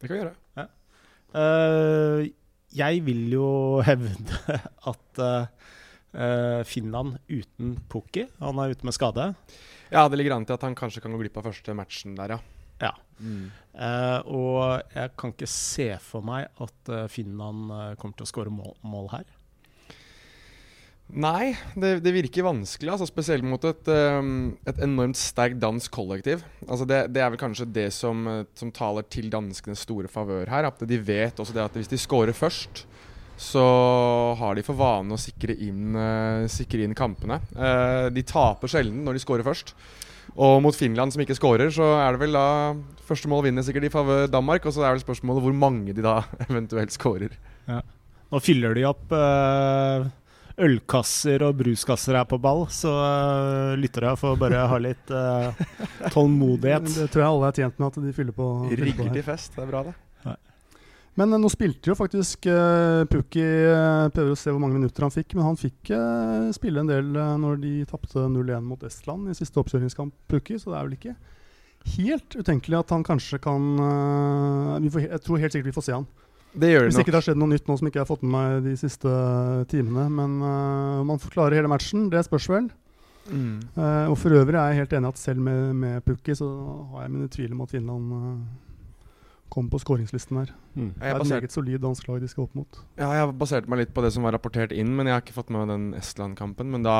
Det 0.00 0.08
kan 0.08 0.16
vi 0.16 0.22
gjøre. 0.22 0.36
Ja. 0.56 0.64
Uh, 1.36 2.28
jeg 2.72 3.04
vil 3.04 3.28
jo 3.34 3.48
hevde 3.88 4.56
at 4.88 5.20
uh, 5.20 6.62
Finland 6.64 7.18
uten 7.28 7.76
Pukki 7.90 8.24
Han 8.40 8.58
er 8.58 8.72
ute 8.72 8.88
med 8.88 8.96
skade. 8.96 9.34
Ja, 9.92 10.08
det 10.08 10.16
ligger 10.16 10.38
an 10.38 10.46
til 10.48 10.56
at 10.56 10.64
han 10.64 10.74
kanskje 10.74 11.02
kan 11.04 11.12
gå 11.12 11.20
glipp 11.20 11.36
av 11.36 11.50
første 11.50 11.74
matchen 11.76 12.16
der, 12.16 12.38
ja. 12.38 12.40
ja. 12.80 12.94
Mm. 13.20 13.50
og 14.32 14.80
jeg 14.94 15.10
kan 15.18 15.32
ikke 15.34 15.48
se 15.50 15.88
for 16.00 16.24
meg 16.24 16.46
at 16.62 16.92
Finland 17.12 17.68
kommer 18.00 18.16
til 18.16 18.24
å 18.24 18.30
skåre 18.30 18.54
mål, 18.54 18.78
mål 18.86 19.10
her. 19.12 19.26
Nei, 21.10 21.56
det, 21.74 21.96
det, 22.04 22.12
virker 22.14 22.46
vanskelig. 22.46 22.90
Altså, 22.92 23.08
spesielt 23.08 23.46
mot 23.46 23.62
et, 23.66 23.88
um, 24.20 24.52
et 24.68 24.82
enormt 24.84 25.18
sterkt 25.18 25.58
dansk 25.62 25.90
kollektiv. 25.94 26.44
Altså, 26.68 26.86
det, 26.86 27.00
det, 27.14 27.22
er 27.22 27.32
vel 27.32 27.40
kanskje 27.40 27.66
det 27.66 27.88
som, 27.94 28.22
eh, 28.30 28.44
som 28.58 28.70
taler 28.74 29.06
til 29.10 29.30
danskenes 29.32 29.82
store 29.86 30.10
favør 30.10 30.50
her. 30.52 30.68
At 30.70 30.84
de 30.86 31.00
vet 31.02 31.40
også 31.40 31.56
det 31.56 31.64
at 31.64 31.78
hvis 31.78 31.90
de 31.90 31.98
scorer 31.98 32.36
først, 32.36 32.84
så 33.40 33.64
har 34.38 34.54
de 34.54 34.64
for 34.66 34.78
vane 34.78 35.16
å 35.16 35.20
sikre 35.20 35.56
inn, 35.56 35.96
uh, 35.96 36.46
sikre 36.52 36.84
inn 36.86 36.94
kampene. 36.94 37.40
Uh, 37.56 38.06
de 38.14 38.24
taper 38.26 38.70
sjelden 38.70 39.02
når 39.06 39.18
de 39.18 39.24
scorer 39.24 39.46
først. 39.46 39.74
Og 40.38 40.60
mot 40.62 40.76
Finland, 40.76 41.10
som 41.10 41.24
ikke 41.24 41.38
scorer, 41.38 41.72
så 41.74 41.88
er 42.04 42.14
det 42.14 42.22
vel 42.22 42.38
da 42.38 42.48
Første 43.10 43.26
mål 43.26 43.48
vinner 43.48 43.64
sikkert 43.66 43.88
i 43.88 43.90
favør 43.90 44.28
Danmark, 44.30 44.62
og 44.68 44.70
så 44.70 44.84
er 44.86 44.92
vel 44.94 45.00
spørsmålet 45.02 45.42
hvor 45.42 45.54
mange 45.58 45.90
de 45.96 46.04
da 46.04 46.20
eventuelt 46.46 46.94
scorer. 46.94 47.32
Ja. 47.66 47.80
Nå 48.30 48.38
fyller 48.38 48.76
de 48.78 48.84
opp 48.86 49.10
uh 49.10 50.06
ølkasser 50.66 51.44
og 51.46 51.56
bruskasser 51.60 52.18
er 52.20 52.28
på 52.28 52.38
ball, 52.42 52.66
så 52.74 52.92
uh, 52.92 53.78
lyttere 53.80 54.12
får 54.20 54.36
bare 54.40 54.66
ha 54.70 54.78
litt 54.82 55.12
uh, 55.14 55.50
tålmodighet. 56.12 56.86
Det 56.98 57.08
tror 57.10 57.24
jeg 57.24 57.30
alle 57.30 57.50
er 57.50 57.58
tjent 57.62 57.80
med 57.80 57.90
at 57.90 57.98
de 58.04 58.14
fyller 58.16 58.36
på. 58.36 58.52
Rigger 58.70 59.12
til 59.14 59.26
fest. 59.26 59.56
Det 59.56 59.64
er 59.66 59.72
bra, 59.72 59.84
det. 59.88 59.96
Men 61.18 61.32
eh, 61.32 61.40
nå 61.42 61.50
spilte 61.52 61.90
jo 61.90 61.96
faktisk 61.98 62.46
uh, 62.50 63.02
Pukki 63.10 63.42
uh, 63.42 64.08
Prøver 64.14 64.34
å 64.34 64.38
se 64.38 64.52
hvor 64.52 64.62
mange 64.62 64.78
minutter 64.78 65.06
han 65.06 65.14
fikk, 65.14 65.34
men 65.36 65.48
han 65.48 65.58
fikk 65.58 65.92
uh, 65.92 66.50
spille 66.56 66.82
en 66.82 66.90
del 66.90 67.10
uh, 67.16 67.34
når 67.40 67.60
de 67.64 67.74
tapte 67.90 68.28
0-1 68.30 68.64
mot 68.66 68.86
Estland 68.86 69.30
i 69.30 69.36
siste 69.36 69.60
oppkjøringskamp, 69.62 70.14
Pukki, 70.30 70.58
så 70.60 70.72
det 70.72 70.78
er 70.78 70.88
vel 70.88 70.98
ikke 70.98 71.16
helt 71.96 72.36
utenkelig 72.36 72.76
at 72.76 72.90
han 72.92 73.04
kanskje 73.06 73.38
kan 73.40 73.62
vi 74.84 74.90
får, 74.92 75.06
Jeg 75.06 75.22
tror 75.24 75.38
helt 75.40 75.54
sikkert 75.54 75.70
vi 75.70 75.76
får 75.78 75.86
se 75.86 75.94
han. 75.96 76.04
Det 76.52 76.70
gjør 76.72 76.84
det 76.84 76.90
Hvis 76.90 76.98
nok. 76.98 77.04
ikke 77.04 77.12
det 77.14 77.18
har 77.20 77.26
skjedd 77.28 77.40
noe 77.40 77.52
nytt 77.52 77.68
nå 77.68 77.76
som 77.78 77.88
ikke 77.88 78.00
jeg 78.00 78.04
har 78.04 78.10
fått 78.10 78.24
med 78.26 78.32
meg 78.34 78.64
de 78.66 78.76
siste 78.80 79.10
timene. 79.70 80.06
Men 80.10 80.38
om 80.42 81.12
han 81.12 81.22
forklarer 81.22 81.60
hele 81.60 81.70
matchen, 81.70 82.08
det 82.10 82.24
spørs 82.26 82.48
vel. 82.50 82.70
Mm. 83.30 83.60
og 84.10 84.16
for 84.18 84.34
øvrig 84.34 84.56
er 84.58 84.72
jeg 84.72 84.80
helt 84.80 84.94
enig 84.96 85.10
at 85.12 85.18
selv 85.20 85.42
med, 85.44 85.74
med 85.76 86.00
Pukki 86.02 86.34
så 86.34 86.48
har 86.90 87.04
jeg 87.04 87.12
mine 87.14 87.28
tvil 87.30 87.52
om 87.52 87.60
at 87.62 87.70
Finland 87.70 88.08
kommer 89.50 89.74
på 89.74 89.80
skåringslisten 89.82 90.38
her. 90.38 90.52
Mm. 90.78 90.90
Det 90.94 91.08
er 91.08 91.18
et 91.18 91.32
meget 91.32 91.54
solid 91.54 91.82
dansk 91.82 92.06
lag 92.08 92.22
de 92.22 92.30
skal 92.30 92.46
opp 92.46 92.56
mot. 92.56 92.80
Ja, 92.98 93.10
jeg 93.18 93.34
baserte 93.40 93.70
meg 93.70 93.82
litt 93.82 93.94
på 93.96 94.04
det 94.04 94.12
som 94.14 94.26
var 94.26 94.36
rapportert 94.36 94.72
inn, 94.72 94.92
men 94.96 95.10
jeg 95.10 95.16
har 95.16 95.24
ikke 95.24 95.36
fått 95.36 95.50
med 95.50 95.64
meg 95.64 95.72
den 95.72 95.86
Estland-kampen. 95.98 96.70
Men 96.70 96.86
da, 96.86 96.96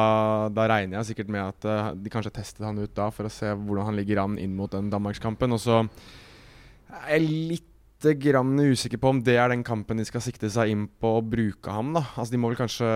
da, 0.52 0.66
regner 0.70 0.98
jeg 0.98 1.12
sikkert 1.12 1.32
med 1.36 1.44
at 1.44 1.68
uh, 1.70 1.92
de 1.94 2.12
kanskje 2.12 2.34
testet 2.40 2.66
han 2.66 2.80
ut 2.82 2.94
da 2.96 3.08
for 3.14 3.28
å 3.28 3.32
se 3.32 3.54
hvordan 3.54 3.90
han 3.90 3.98
ligger 4.00 4.24
an 4.24 4.38
inn 4.42 4.56
mot 4.58 4.72
den 4.74 4.90
Danmarkskampen. 4.92 5.54
Og 5.56 5.62
så 5.62 5.82
er 5.84 7.14
jeg 7.14 7.28
litt 7.54 7.69
grann 8.20 8.56
usikker 8.56 9.00
på 9.00 9.10
om 9.12 9.20
det 9.22 9.36
er 9.36 9.52
den 9.52 9.64
kampen 9.66 10.00
de 10.00 10.06
skal 10.08 10.22
sikte 10.24 10.48
seg 10.52 10.72
inn 10.72 10.86
på 10.88 11.12
å 11.18 11.22
bruke 11.24 11.72
ham. 11.72 11.92
da. 11.96 12.04
Altså 12.14 12.32
De 12.32 12.40
må 12.40 12.50
vel 12.50 12.58
kanskje 12.60 12.88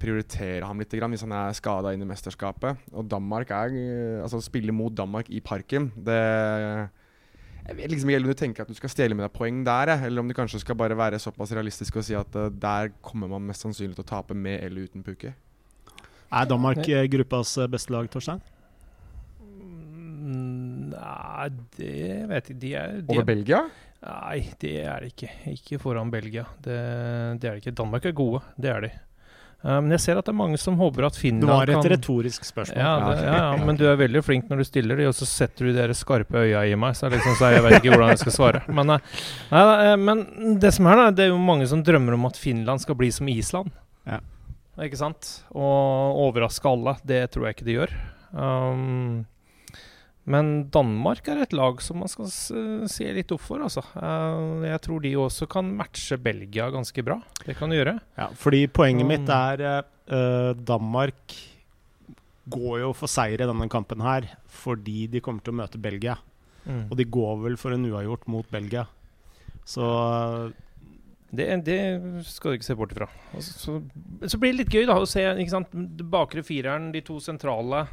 prioritere 0.00 0.64
ham 0.64 0.80
litt 0.80 0.92
grann, 0.96 1.12
hvis 1.12 1.26
han 1.26 1.34
er 1.36 1.56
skada 1.56 1.92
inn 1.92 2.02
i 2.02 2.08
mesterskapet. 2.08 2.80
Og 2.94 3.08
Danmark 3.10 3.52
er 3.52 3.74
Altså 4.24 4.40
å 4.40 4.44
spille 4.44 4.72
mot 4.72 4.94
Danmark 4.94 5.28
i 5.28 5.40
parken, 5.44 5.90
det 5.96 6.20
jeg 7.64 7.78
vet 7.78 7.92
liksom 7.94 8.10
ikke 8.12 8.20
om 8.20 8.26
du 8.28 8.36
tenker 8.36 8.64
at 8.64 8.68
du 8.68 8.76
skal 8.76 8.90
stjele 8.92 9.16
med 9.16 9.24
deg 9.24 9.32
poeng 9.32 9.62
der, 9.64 9.94
eller 10.04 10.20
om 10.20 10.28
du 10.28 10.34
kanskje 10.36 10.60
skal 10.60 10.76
bare 10.76 10.96
være 10.98 11.20
såpass 11.22 11.54
realistisk 11.56 11.96
og 11.96 12.04
si 12.04 12.16
at 12.18 12.36
uh, 12.36 12.50
der 12.52 12.92
kommer 13.00 13.30
man 13.30 13.46
mest 13.48 13.64
sannsynlig 13.64 13.96
til 13.96 14.04
å 14.04 14.10
tape 14.10 14.36
med 14.36 14.60
eller 14.60 14.84
uten 14.84 15.04
Pukki. 15.06 15.32
Er 16.28 16.50
Danmark 16.50 16.82
uh, 16.84 17.06
gruppas 17.08 17.56
beste 17.72 17.94
lag, 17.94 18.10
Torstein? 18.12 18.42
Nei, 21.44 21.64
det 21.76 22.20
vet 22.30 22.52
jeg 22.52 22.60
de 22.60 22.74
er, 22.80 23.00
de 23.02 23.12
Over 23.12 23.24
er, 23.24 23.28
Belgia? 23.28 23.64
Nei, 24.04 24.38
det 24.60 24.76
er 24.84 25.04
det 25.04 25.14
ikke. 25.14 25.32
Ikke 25.52 25.80
foran 25.80 26.12
Belgia. 26.12 26.44
Det, 26.64 26.76
det 27.40 27.48
er 27.48 27.56
det 27.56 27.60
ikke. 27.62 27.74
Danmark 27.76 28.06
er 28.08 28.16
gode, 28.16 28.40
det 28.60 28.70
er 28.72 28.86
de. 28.86 28.92
Men 29.64 29.86
men 29.86 29.94
jeg 29.94 30.02
ser 30.04 30.18
at 30.20 30.26
det 30.26 30.32
er 30.34 30.36
mange 30.36 30.58
som 30.60 30.74
håper 30.76 31.06
at 31.06 31.16
Finland 31.16 31.48
kan 31.48 31.48
Det 31.48 31.56
var 31.56 31.70
et 31.72 31.86
kan 31.86 31.92
retorisk 31.94 32.44
spørsmål. 32.44 32.82
ja, 32.84 32.90
det, 33.00 33.22
ja, 33.24 33.36
ja, 33.56 33.64
men 33.64 33.78
du 33.80 33.86
er 33.88 33.96
veldig 33.96 34.20
flink 34.20 34.50
når 34.50 34.60
du 34.60 34.64
stiller 34.68 35.00
de, 35.00 35.06
og 35.08 35.14
så 35.16 35.24
setter 35.24 35.64
du 35.64 35.70
de 35.70 35.78
der 35.78 35.94
skarpe 35.96 36.42
øya 36.42 36.66
i 36.68 36.74
meg. 36.76 36.92
Så, 36.98 37.08
liksom, 37.08 37.32
så 37.40 37.48
jeg 37.54 37.64
vet 37.64 37.78
ikke 37.78 37.94
hvordan 37.94 38.12
jeg 38.12 38.20
skal 38.26 38.36
svare. 38.36 38.60
Men, 38.68 38.92
uh, 38.92 39.14
nei, 39.54 39.62
uh, 39.64 39.94
men 39.96 40.20
det 40.60 40.74
som 40.76 40.90
er 40.92 41.00
da, 41.00 41.06
det 41.16 41.24
er 41.24 41.32
jo 41.32 41.40
mange 41.40 41.68
som 41.70 41.80
drømmer 41.84 42.18
om 42.18 42.28
at 42.28 42.40
Finland 42.40 42.84
skal 42.84 42.98
bli 43.00 43.08
som 43.16 43.30
Island. 43.32 43.72
Ja. 44.04 44.20
Ikke 44.84 45.00
sant? 45.00 45.30
Og 45.56 46.20
overraske 46.26 46.68
alle. 46.68 46.98
Det 47.08 47.22
tror 47.32 47.48
jeg 47.48 47.56
ikke 47.56 47.68
de 47.70 47.78
gjør. 47.78 47.96
Um, 48.36 49.24
men 50.24 50.52
Danmark 50.72 51.26
er 51.28 51.42
et 51.44 51.52
lag 51.52 51.82
som 51.84 51.98
man 52.00 52.08
skal 52.08 52.30
se 52.88 53.08
litt 53.12 53.32
opp 53.34 53.42
for. 53.44 53.60
Altså. 53.66 53.82
Uh, 53.92 54.64
jeg 54.64 54.80
tror 54.86 55.02
de 55.04 55.12
også 55.20 55.48
kan 55.52 55.68
matche 55.76 56.16
Belgia 56.20 56.70
ganske 56.72 57.04
bra. 57.04 57.18
Det 57.44 57.56
kan 57.58 57.72
de 57.72 57.80
gjøre. 57.80 57.98
Ja, 58.16 58.30
fordi 58.40 58.64
poenget 58.72 59.10
mitt 59.10 59.28
er 59.28 59.64
uh, 59.84 60.52
Danmark 60.56 61.36
går 62.48 62.80
jo 62.82 62.92
for 62.96 63.08
seier 63.08 63.40
i 63.40 63.48
denne 63.48 63.68
kampen 63.72 64.02
her 64.04 64.26
fordi 64.52 65.06
de 65.12 65.22
kommer 65.24 65.44
til 65.44 65.54
å 65.54 65.60
møte 65.60 65.80
Belgia. 65.80 66.16
Mm. 66.64 66.86
Og 66.88 66.96
de 66.96 67.04
går 67.04 67.40
vel 67.44 67.58
for 67.60 67.76
en 67.76 67.84
uavgjort 67.84 68.24
mot 68.32 68.48
Belgia. 68.52 68.86
Så 69.68 69.84
det, 71.34 71.48
det, 71.66 71.78
skal 72.28 72.52
du 72.52 72.58
ikke 72.58 72.68
se 72.68 72.76
bort 72.78 72.92
ifra. 72.94 73.08
Så, 73.42 73.80
så, 74.24 74.38
blir 74.40 74.54
det 74.54 74.62
litt 74.62 74.74
gøy 74.74 74.86
da 74.88 74.96
å 75.00 75.08
se 75.08 75.24
ikke 75.24 75.52
sant? 75.52 75.76
bakre 76.08 76.44
fireren, 76.46 76.92
de 76.94 77.02
to 77.04 77.18
sentrale 77.22 77.84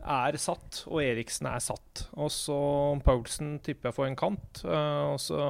er 0.00 0.38
satt, 0.40 0.84
og 0.88 1.02
Eriksen 1.04 1.48
er 1.50 1.60
satt. 1.64 2.06
Og 2.16 2.30
så 2.34 2.56
Paulsen 3.04 3.58
tipper 3.64 3.90
jeg 3.90 3.98
får 3.98 4.08
en 4.10 4.18
kant. 4.18 4.62
Uh, 4.64 5.12
og 5.14 5.20
så 5.22 5.44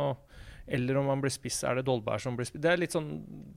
eller 0.71 1.01
om 1.01 1.09
han 1.11 1.23
blir 1.23 1.33
spiss, 1.35 1.65
er 1.67 1.81
det 1.81 1.87
Dolberg 1.89 2.23
som 2.23 2.37
blir 2.39 2.47
spiss? 2.47 2.63
Det 2.63 2.71
er 2.71 2.79
litt 2.79 2.95
sånn 2.95 3.09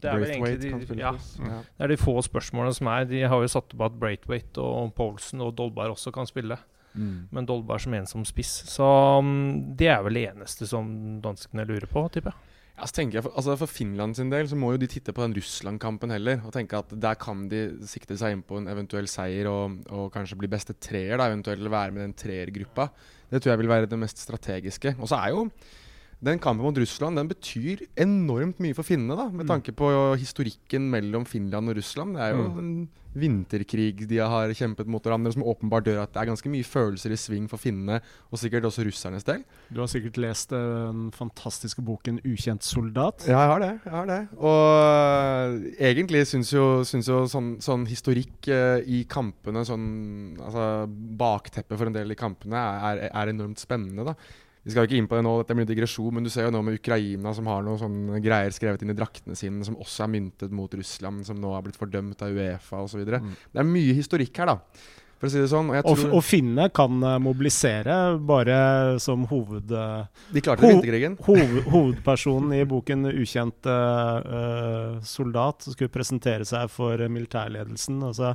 Det 0.01 0.09
er 0.09 0.21
vel 0.21 0.31
egentlig 0.33 0.55
de, 0.63 0.97
ja, 0.97 1.11
det 1.13 1.85
er 1.85 1.91
de 1.91 1.97
få 2.01 2.15
spørsmålene 2.25 2.73
som 2.73 2.89
er. 2.89 3.05
De 3.09 3.21
har 3.21 3.43
jo 3.43 3.51
satt 3.53 3.75
opp 3.75 3.83
at 3.85 3.99
Braithwaite 4.01 4.63
og 4.63 4.95
Paulsen 4.97 5.43
og 5.45 5.53
Dolberg 5.59 5.93
også 5.93 6.13
kan 6.15 6.29
spille. 6.29 6.57
Mm. 6.93 7.29
Men 7.33 7.49
Dolberg 7.49 7.85
som 7.85 7.93
ensom 7.97 8.25
spiss. 8.25 8.55
Så 8.69 8.87
um, 9.19 9.75
det 9.77 9.91
er 9.93 10.01
vel 10.05 10.17
det 10.17 10.25
eneste 10.31 10.65
som 10.69 10.89
danskene 11.21 11.67
lurer 11.69 11.89
på, 11.89 12.07
tipper 12.13 12.33
jeg. 12.33 12.52
Ja, 12.73 12.87
så 12.89 12.95
tenker 12.97 13.19
jeg 13.19 13.25
for, 13.27 13.35
altså 13.37 13.53
for 13.61 13.69
Finland 13.69 14.17
sin 14.17 14.31
del 14.33 14.47
så 14.49 14.57
må 14.57 14.71
jo 14.73 14.79
de 14.81 14.87
titte 14.89 15.13
på 15.13 15.21
den 15.21 15.35
Russland-kampen 15.37 16.13
heller. 16.15 16.39
Og 16.41 16.55
tenke 16.55 16.79
at 16.81 16.89
der 16.89 17.19
kan 17.21 17.45
de 17.51 17.61
sikte 17.89 18.17
seg 18.17 18.33
inn 18.33 18.41
på 18.47 18.57
en 18.57 18.69
eventuell 18.71 19.05
seier 19.11 19.49
og, 19.51 19.77
og 19.93 20.07
kanskje 20.15 20.39
bli 20.41 20.49
beste 20.49 20.73
treer. 20.81 21.19
da, 21.21 21.29
Eventuelt 21.29 21.69
være 21.69 21.93
med 21.93 22.07
den 22.07 22.17
treergruppa. 22.17 22.89
Det 23.29 23.43
tror 23.43 23.53
jeg 23.53 23.61
vil 23.61 23.73
være 23.75 23.91
det 23.91 23.99
mest 24.01 24.25
strategiske. 24.25 24.95
Og 24.97 25.11
så 25.11 25.21
er 25.21 25.35
jo 25.35 25.45
den 26.23 26.39
kampen 26.41 26.65
mot 26.65 26.77
Russland 26.79 27.19
den 27.19 27.29
betyr 27.29 27.85
enormt 27.99 28.59
mye 28.63 28.75
for 28.77 28.87
finnene, 28.87 29.17
da, 29.19 29.29
med 29.29 29.49
tanke 29.49 29.75
på 29.75 29.89
historikken 30.19 30.89
mellom 30.93 31.27
Finland 31.29 31.71
og 31.71 31.79
Russland. 31.79 32.17
Det 32.17 32.27
er 32.27 32.37
jo 32.37 32.49
en 32.61 32.75
vinterkrig 33.13 34.07
de 34.09 34.17
har 34.17 34.51
kjempet 34.57 34.89
mot 34.89 35.03
hverandre, 35.03 35.33
som 35.35 35.45
åpenbart 35.45 35.87
gjør 35.89 36.01
at 36.03 36.13
det 36.13 36.21
er 36.21 36.29
ganske 36.31 36.51
mye 36.51 36.65
følelser 36.65 37.13
i 37.13 37.19
sving 37.19 37.45
for 37.51 37.61
finnene, 37.61 37.99
og 38.31 38.41
sikkert 38.41 38.67
også 38.69 38.85
russernes 38.87 39.27
del. 39.27 39.43
Du 39.69 39.81
har 39.83 39.91
sikkert 39.91 40.17
lest 40.21 40.53
den 40.53 41.11
fantastiske 41.13 41.83
boken 41.85 42.19
'Ukjent 42.23 42.65
soldat'? 42.65 43.27
Ja, 43.27 43.39
jeg 43.43 43.51
har 43.53 43.59
det. 43.59 43.73
jeg 43.85 43.93
har 43.93 44.09
det. 44.09 44.21
Og 44.37 45.69
egentlig 45.79 46.25
syns 46.27 46.53
jo, 46.53 46.83
syns 46.87 47.09
jo 47.09 47.23
sånn, 47.29 47.57
sånn, 47.61 47.85
historikk 47.89 48.49
uh, 48.49 48.79
i 48.81 49.03
kampene, 49.05 49.65
sånn 49.65 50.39
altså 50.41 50.87
bakteppet 50.89 51.77
for 51.77 51.89
en 51.89 51.93
del 51.95 52.11
i 52.11 52.19
kampene, 52.19 52.57
er, 52.57 53.07
er 53.11 53.33
enormt 53.33 53.61
spennende. 53.61 54.13
da. 54.13 54.17
Vi 54.63 54.71
skal 54.71 54.85
jo 54.85 54.87
ikke 54.87 54.99
inn 55.01 55.07
på 55.11 55.17
det 55.19 55.25
nå, 55.25 55.35
dette 55.41 55.55
blir 55.57 55.67
digresjon, 55.67 56.13
men 56.15 56.23
du 56.23 56.31
ser 56.31 56.47
jo 56.47 56.53
nå 56.55 56.61
med 56.63 56.77
Ukraina 56.79 57.33
som 57.35 57.47
har 57.51 57.63
noen 57.65 57.81
sånne 57.81 58.19
greier 58.23 58.53
skrevet 58.55 58.85
inn 58.85 58.93
i 58.93 58.97
draktene 58.97 59.35
sine, 59.35 59.65
som 59.67 59.75
også 59.75 60.05
er 60.05 60.11
myntet 60.13 60.53
mot 60.55 60.71
Russland, 60.79 61.25
som 61.27 61.39
nå 61.39 61.51
har 61.51 61.65
blitt 61.65 61.79
fordømt 61.79 62.21
av 62.23 62.31
Uefa 62.31 62.83
osv. 62.85 63.01
Mm. 63.03 63.33
Det 63.51 63.59
er 63.59 63.67
mye 63.67 63.95
historikk 63.97 64.39
her, 64.39 64.53
da. 64.53 64.93
For 65.23 65.27
å 65.27 65.31
si 65.31 65.39
det 65.39 65.49
sånn. 65.51 65.69
Og, 65.71 65.87
og, 65.87 66.01
og 66.17 66.23
finnene 66.23 66.65
kan 66.75 66.97
uh, 66.99 67.15
mobilisere 67.23 67.95
bare 68.27 68.55
som 69.03 69.21
hoved... 69.29 69.71
Uh, 69.71 70.03
De 70.35 70.43
klarte 70.43 70.63
ho 70.63 70.71
vinterkrigen. 70.73 71.15
Hoved, 71.27 71.59
hovedpersonen 71.71 72.51
i 72.57 72.65
boken 72.67 73.07
'Ukjent 73.07 73.69
uh, 73.71 74.99
soldat' 75.07 75.69
skulle 75.71 75.91
presentere 75.91 76.47
seg 76.47 76.67
for 76.71 76.99
militærledelsen. 77.07 77.99
Altså, 78.03 78.33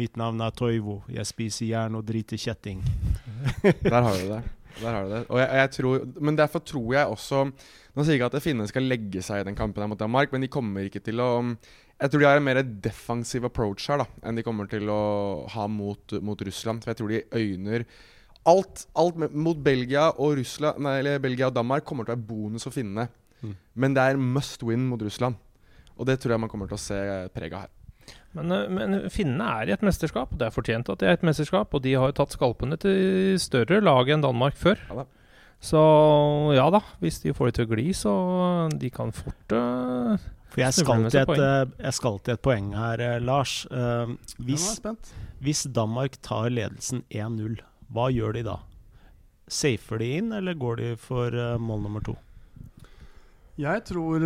mitt 0.00 0.16
navn 0.16 0.40
er 0.44 0.56
Toivo, 0.56 1.02
jeg 1.12 1.28
spiser 1.28 1.68
jern 1.68 2.00
og 2.00 2.04
driter 2.08 2.40
kjetting. 2.40 2.80
Der 3.62 4.00
har 4.00 4.16
du 4.16 4.28
det. 4.32 4.42
Der 4.80 4.90
har 4.90 5.04
du 5.06 5.12
det. 5.12 5.22
Og 5.30 5.38
jeg, 5.38 5.48
jeg 5.60 5.70
tror, 5.76 6.04
men 6.26 6.38
derfor 6.38 6.62
tror 6.66 6.94
jeg 6.96 7.10
også 7.14 7.44
Nå 7.94 8.02
sier 8.02 8.16
jeg 8.16 8.18
ikke 8.18 8.30
at 8.32 8.42
finnene 8.42 8.66
skal 8.66 8.88
legge 8.90 9.22
seg 9.22 9.42
i 9.42 9.46
den 9.46 9.54
kampen 9.54 9.86
mot 9.86 10.00
Danmark, 10.00 10.32
men 10.34 10.42
de 10.42 10.50
kommer 10.50 10.88
ikke 10.88 11.02
til 11.04 11.22
å 11.22 11.28
Jeg 11.44 12.10
tror 12.10 12.24
de 12.24 12.26
har 12.26 12.40
en 12.40 12.46
mer 12.48 12.58
defensiv 12.62 13.46
approach 13.46 13.86
her 13.90 14.02
da 14.02 14.08
enn 14.26 14.40
de 14.40 14.42
kommer 14.46 14.66
til 14.70 14.90
å 14.90 14.98
ha 15.54 15.68
mot, 15.70 16.16
mot 16.18 16.42
Russland. 16.48 16.82
For 16.82 16.90
jeg 16.90 17.00
tror 17.00 17.14
de 17.14 17.22
øyner 17.38 17.86
Alt, 18.44 18.82
alt 18.98 19.16
mot 19.32 19.56
Belgia 19.56 20.10
og 20.20 20.34
Russland 20.40 20.82
Nei, 20.84 20.98
eller 21.00 21.22
Belgia 21.22 21.48
og 21.48 21.54
Danmark 21.56 21.86
kommer 21.88 22.04
til 22.04 22.12
å 22.12 22.18
være 22.18 22.28
bonus 22.28 22.66
for 22.66 22.76
finnene. 22.76 23.06
Mm. 23.40 23.54
Men 23.80 23.94
det 23.96 24.04
er 24.04 24.20
must 24.20 24.66
win 24.66 24.84
mot 24.90 25.00
Russland. 25.00 25.38
Og 25.94 26.08
det 26.08 26.18
tror 26.20 26.34
jeg 26.34 26.42
man 26.42 26.50
kommer 26.50 26.68
til 26.68 26.76
å 26.76 26.82
se 26.82 27.00
preg 27.32 27.54
av 27.54 27.66
her. 27.66 27.72
Men, 28.34 28.54
men, 28.74 28.96
finnene 29.14 29.46
er 29.60 29.70
i 29.70 29.74
et 29.76 29.84
mesterskap, 29.86 30.32
og 30.34 30.40
det 30.40 30.48
er 30.48 30.54
fortjent 30.54 30.88
at 30.90 31.02
de 31.02 31.06
er 31.06 31.18
et 31.18 31.26
mesterskap. 31.26 31.74
Og 31.74 31.84
de 31.84 31.94
har 31.94 32.10
jo 32.10 32.16
tatt 32.18 32.34
skalpene 32.34 32.78
til 32.82 33.36
større 33.42 33.78
lag 33.84 34.10
enn 34.10 34.24
Danmark 34.24 34.58
før. 34.58 34.80
Ja, 34.90 35.06
så 35.64 35.80
ja 36.52 36.66
da, 36.72 36.82
hvis 37.00 37.22
de 37.22 37.32
får 37.36 37.50
det 37.50 37.56
til 37.56 37.68
å 37.68 37.70
gli, 37.70 37.86
så 37.96 38.14
de 38.74 38.90
kan 38.92 39.14
fort 39.16 39.54
uh, 39.56 40.18
For 40.52 40.60
jeg 40.60 40.76
skal, 40.76 41.06
til 41.08 41.22
et, 41.22 41.40
uh, 41.40 41.70
jeg 41.86 41.96
skal 41.96 42.18
til 42.20 42.36
et 42.36 42.44
poeng 42.44 42.74
her, 42.76 43.00
uh, 43.00 43.16
Lars. 43.22 43.62
hvis, 44.36 44.66
hvis 45.40 45.64
Danmark 45.72 46.18
tar 46.26 46.50
ledelsen 46.52 47.04
1-0, 47.08 47.62
hva 47.94 48.10
gjør 48.12 48.36
de 48.36 48.44
da? 48.50 48.58
Safer 49.48 50.00
de 50.02 50.10
inn, 50.18 50.32
eller 50.36 50.58
går 50.58 50.80
de 50.82 50.92
for 51.00 51.32
mål 51.60 51.86
nummer 51.86 52.04
to? 52.04 52.18
Jeg 53.54 53.84
tror 53.86 54.24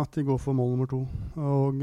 at 0.00 0.16
de 0.16 0.24
går 0.26 0.38
for 0.42 0.56
mål 0.56 0.72
nummer 0.72 0.88
to. 0.90 1.04
Og 1.38 1.82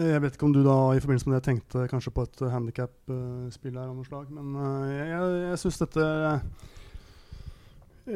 jeg 0.00 0.22
vet 0.22 0.34
ikke 0.36 0.46
om 0.46 0.54
du 0.54 0.62
da 0.64 0.76
i 0.94 1.02
forbindelse 1.02 1.28
med 1.28 1.36
det 1.36 1.44
tenkte 1.44 1.88
kanskje 1.90 2.14
på 2.16 2.24
et 2.24 2.40
handikap-spill 2.48 3.76
her 3.76 3.90
av 3.90 3.96
noe 3.98 4.08
slag, 4.08 4.30
men 4.32 4.54
uh, 4.56 4.86
jeg, 4.88 5.08
jeg, 5.10 5.58
syns 5.60 5.80
dette 5.82 6.04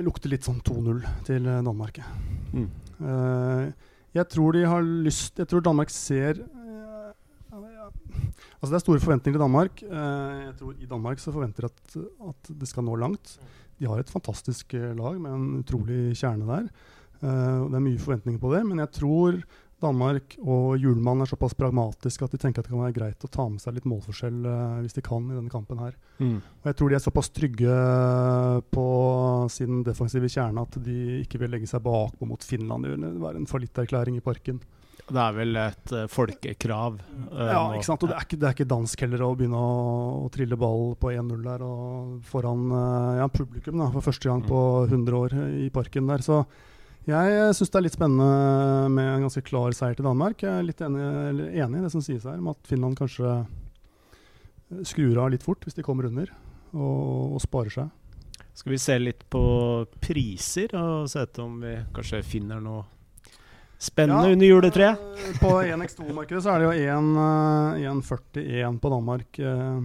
lukter 0.07 0.33
litt 0.33 0.47
sånn 0.47 0.63
2-0 0.65 1.03
til 1.29 1.51
Danmark. 1.67 2.01
Mm. 2.55 2.71
Uh, 3.03 3.65
jeg 4.15 4.31
tror 4.31 4.55
de 4.55 4.63
har 4.71 4.85
lyst 4.87 5.41
Jeg 5.43 5.51
tror 5.51 5.65
Danmark 5.67 5.91
ser 5.91 6.39
uh, 6.39 6.65
Altså 8.65 8.71
Det 8.71 8.79
er 8.79 8.85
store 8.85 9.03
forventninger 9.03 9.37
til 9.37 9.45
Danmark. 9.45 9.83
Eh, 9.83 10.39
jeg 10.47 10.55
tror 10.57 10.77
I 10.81 10.87
Danmark 10.89 11.21
så 11.21 11.33
forventer 11.35 11.67
de 11.67 11.69
at, 11.69 11.97
at 12.31 12.51
det 12.61 12.69
skal 12.71 12.87
nå 12.87 12.95
langt. 12.97 13.35
De 13.85 13.91
har 13.93 14.01
et 14.01 14.13
fantastisk 14.13 14.75
eh, 14.79 14.95
lag 14.97 15.21
med 15.21 15.37
en 15.37 15.61
utrolig 15.61 16.17
kjerne 16.17 16.49
der. 16.49 16.73
Uh, 17.21 17.69
Det 17.71 17.77
er 17.79 17.85
mye 17.85 18.01
forventninger 18.01 18.41
på 18.41 18.51
det. 18.55 18.65
Men 18.67 18.81
jeg 18.83 18.93
tror 18.97 19.39
Danmark 19.85 20.37
og 20.41 20.79
Hjulmann 20.81 21.21
er 21.21 21.29
såpass 21.29 21.57
pragmatiske 21.59 22.25
at 22.25 22.33
de 22.33 22.41
tenker 22.41 22.63
at 22.63 22.69
det 22.69 22.73
kan 22.73 22.81
være 22.81 22.97
greit 22.97 23.27
å 23.27 23.31
ta 23.33 23.45
med 23.51 23.61
seg 23.61 23.77
litt 23.77 23.89
målforskjell 23.91 24.47
uh, 24.49 24.79
hvis 24.81 24.97
de 24.97 25.05
kan 25.05 25.27
i 25.29 25.37
denne 25.37 25.53
kampen 25.53 25.83
her. 25.83 25.99
Mm. 26.17 26.39
Og 26.41 26.71
jeg 26.71 26.79
tror 26.79 26.93
de 26.93 26.99
er 26.99 27.05
såpass 27.05 27.33
trygge 27.35 27.77
på 28.73 28.87
sin 29.53 29.83
defensive 29.85 30.31
kjerne 30.33 30.65
at 30.65 30.81
de 30.87 31.21
ikke 31.21 31.43
vil 31.43 31.53
legge 31.53 31.69
seg 31.69 31.85
bakpå 31.85 32.29
mot 32.31 32.47
Finland. 32.47 32.89
Det 32.89 32.97
vil 32.97 33.21
være 33.27 33.43
en 33.43 33.51
fallitterklæring 33.51 34.17
i 34.21 34.25
parken. 34.25 34.63
Det 35.05 35.21
er 35.21 35.35
vel 35.37 35.59
et 35.61 35.93
uh, 35.93 36.05
folkekrav. 36.09 36.95
uh, 37.29 37.41
Ja, 37.45 37.63
ikke 37.77 37.89
sant? 37.91 38.05
Og 38.05 38.11
det 38.11 38.17
er 38.17 38.25
ikke, 38.25 38.39
det 38.41 38.49
er 38.49 38.55
ikke 38.57 38.69
dansk 38.71 39.03
heller 39.05 39.25
å 39.27 39.33
begynne 39.37 39.61
å, 39.61 39.73
å 40.25 40.31
trille 40.33 40.57
ball 40.61 40.95
på 41.01 41.11
1-0 41.13 41.43
der 41.45 41.65
og 41.67 42.15
foran 42.29 42.71
eh, 42.73 43.19
ja, 43.21 43.27
publikum 43.33 43.83
da, 43.83 43.91
for 43.93 44.07
første 44.07 44.31
gang 44.31 44.45
på 44.47 44.61
100 44.87 45.19
år 45.19 45.37
i 45.67 45.69
parken 45.75 46.09
der. 46.09 46.25
Så 46.25 46.41
jeg 47.05 47.51
syns 47.59 47.75
det 47.75 47.81
er 47.81 47.85
litt 47.85 47.99
spennende 47.99 48.89
med 48.95 49.11
en 49.11 49.27
ganske 49.27 49.45
klar 49.45 49.77
seier 49.77 49.99
til 49.99 50.09
Danmark. 50.09 50.41
Jeg 50.41 50.63
er 50.63 50.65
litt 50.65 50.81
enig, 50.87 51.05
eller 51.35 51.59
enig 51.67 51.83
i 51.83 51.85
det 51.85 51.93
som 51.93 52.05
sies 52.05 52.25
her, 52.25 52.41
om 52.41 52.49
at 52.55 52.71
Finland 52.71 52.97
kanskje 52.97 53.35
skrur 54.89 55.21
av 55.21 55.35
litt 55.35 55.45
fort 55.45 55.69
hvis 55.69 55.77
de 55.77 55.85
kommer 55.85 56.09
under, 56.09 56.33
og, 56.73 57.37
og 57.37 57.45
sparer 57.45 57.77
seg. 57.77 57.93
Skal 58.55 58.73
vi 58.73 58.81
se 58.81 58.97
litt 59.03 59.25
på 59.29 59.45
priser 60.01 60.73
og 60.79 61.11
se 61.11 61.27
etter 61.27 61.45
om 61.45 61.59
vi 61.61 61.75
kanskje 61.93 62.23
finner 62.25 62.63
noe 62.63 62.94
spennende 63.85 64.29
Ja, 64.31 64.33
under 64.37 64.47
juletreet? 64.49 64.99
eh, 65.21 65.39
På 65.41 65.53
1x2-markedet 65.63 66.43
så 66.45 66.55
er 66.55 66.59
det 66.65 66.69
jo 66.69 66.75
1, 66.81 67.11
eh, 67.21 67.85
1,41 67.91 68.81
på 68.81 68.93
Danmark. 68.95 69.39
eh, 69.39 69.81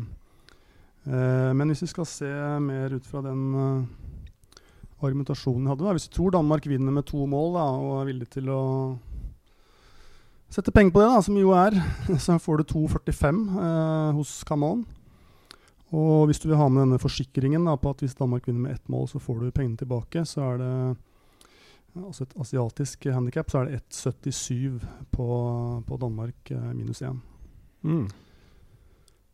Men 1.53 1.67
hvis 1.71 1.81
vi 1.83 1.87
skal 1.93 2.05
se 2.05 2.29
mer 2.61 2.93
ut 2.93 3.05
fra 3.07 3.21
den 3.25 3.87
argumentasjonen 5.01 5.63
jeg 5.65 5.71
hadde 5.73 5.85
da. 5.87 5.93
Hvis 5.95 6.09
vi 6.09 6.15
tror 6.17 6.31
Danmark 6.35 6.65
vinner 6.67 6.91
med 6.93 7.05
to 7.07 7.25
mål 7.25 7.53
da, 7.55 7.65
og 7.79 8.01
er 8.01 8.09
villig 8.11 8.27
til 8.35 8.49
å 8.51 8.61
sette 10.51 10.73
penger 10.75 10.91
på 10.95 11.01
det, 11.03 11.09
da, 11.13 11.21
som 11.25 11.37
jo 11.39 11.51
er, 11.55 11.77
så 12.25 12.37
får 12.41 12.61
du 12.61 12.63
2,45 12.73 13.43
eh, 13.63 14.11
hos 14.17 14.43
Camon. 14.47 14.85
Og 15.89 16.27
hvis 16.29 16.37
du 16.43 16.49
vil 16.51 16.59
ha 16.59 16.67
med 16.69 16.83
denne 16.83 16.99
forsikringen 17.01 17.65
da, 17.65 17.73
på 17.79 17.89
at 17.95 18.03
hvis 18.03 18.17
Danmark 18.19 18.45
vinner 18.45 18.67
med 18.67 18.75
ett 18.77 18.89
mål, 18.93 19.07
så 19.09 19.21
får 19.23 19.39
du 19.41 19.51
pengene 19.55 19.79
tilbake, 19.79 20.21
så 20.29 20.43
er 20.51 20.59
det 20.61 20.73
altså 21.97 22.25
et 22.25 22.33
asiatisk 22.39 23.05
handikap, 23.13 23.51
så 23.51 23.61
er 23.61 23.69
det 23.69 23.83
1,77 23.89 24.79
på, 25.13 25.27
på 25.87 25.99
Danmark 26.01 26.51
eh, 26.53 26.73
minus 26.73 27.01
1. 27.01 27.21
Mm. 27.83 28.07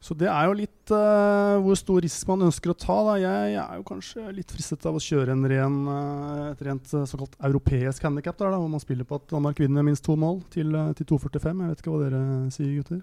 Så 0.06 0.14
det 0.14 0.28
er 0.30 0.46
jo 0.46 0.54
litt 0.54 0.92
uh, 0.94 1.58
hvor 1.66 1.78
stor 1.80 2.04
risk 2.06 2.28
man 2.30 2.46
ønsker 2.46 2.70
å 2.70 2.78
ta. 2.78 2.98
Da. 3.08 3.16
Jeg, 3.24 3.54
jeg 3.56 3.62
er 3.64 3.80
jo 3.80 3.86
kanskje 3.88 4.26
litt 4.38 4.52
fristet 4.54 4.86
av 4.86 5.00
å 5.00 5.02
kjøre 5.02 5.34
en 5.34 5.48
ren, 5.50 5.80
eh, 5.90 6.42
et 6.52 6.62
rent 6.68 6.94
såkalt 7.10 7.34
europeisk 7.50 8.06
handikap, 8.06 8.38
der, 8.38 8.54
da, 8.54 8.62
hvor 8.62 8.70
man 8.70 8.84
spiller 8.84 9.08
på 9.10 9.18
at 9.18 9.26
Danmark 9.34 9.60
vinner 9.64 9.86
minst 9.88 10.06
to 10.06 10.14
mål 10.20 10.44
til, 10.54 10.78
til 11.00 11.10
2,45. 11.10 11.64
Jeg 11.66 11.74
vet 11.74 11.82
ikke 11.82 11.96
hva 11.96 12.04
dere 12.04 12.24
sier, 12.54 12.76
gutter. 12.78 13.02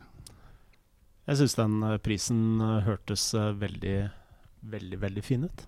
Jeg 1.26 1.40
syns 1.40 1.58
den 1.58 1.82
prisen 2.02 2.42
hørtes 2.86 3.28
veldig, 3.34 3.98
veldig, 4.70 5.02
veldig 5.02 5.26
fin 5.26 5.46
ut. 5.50 5.66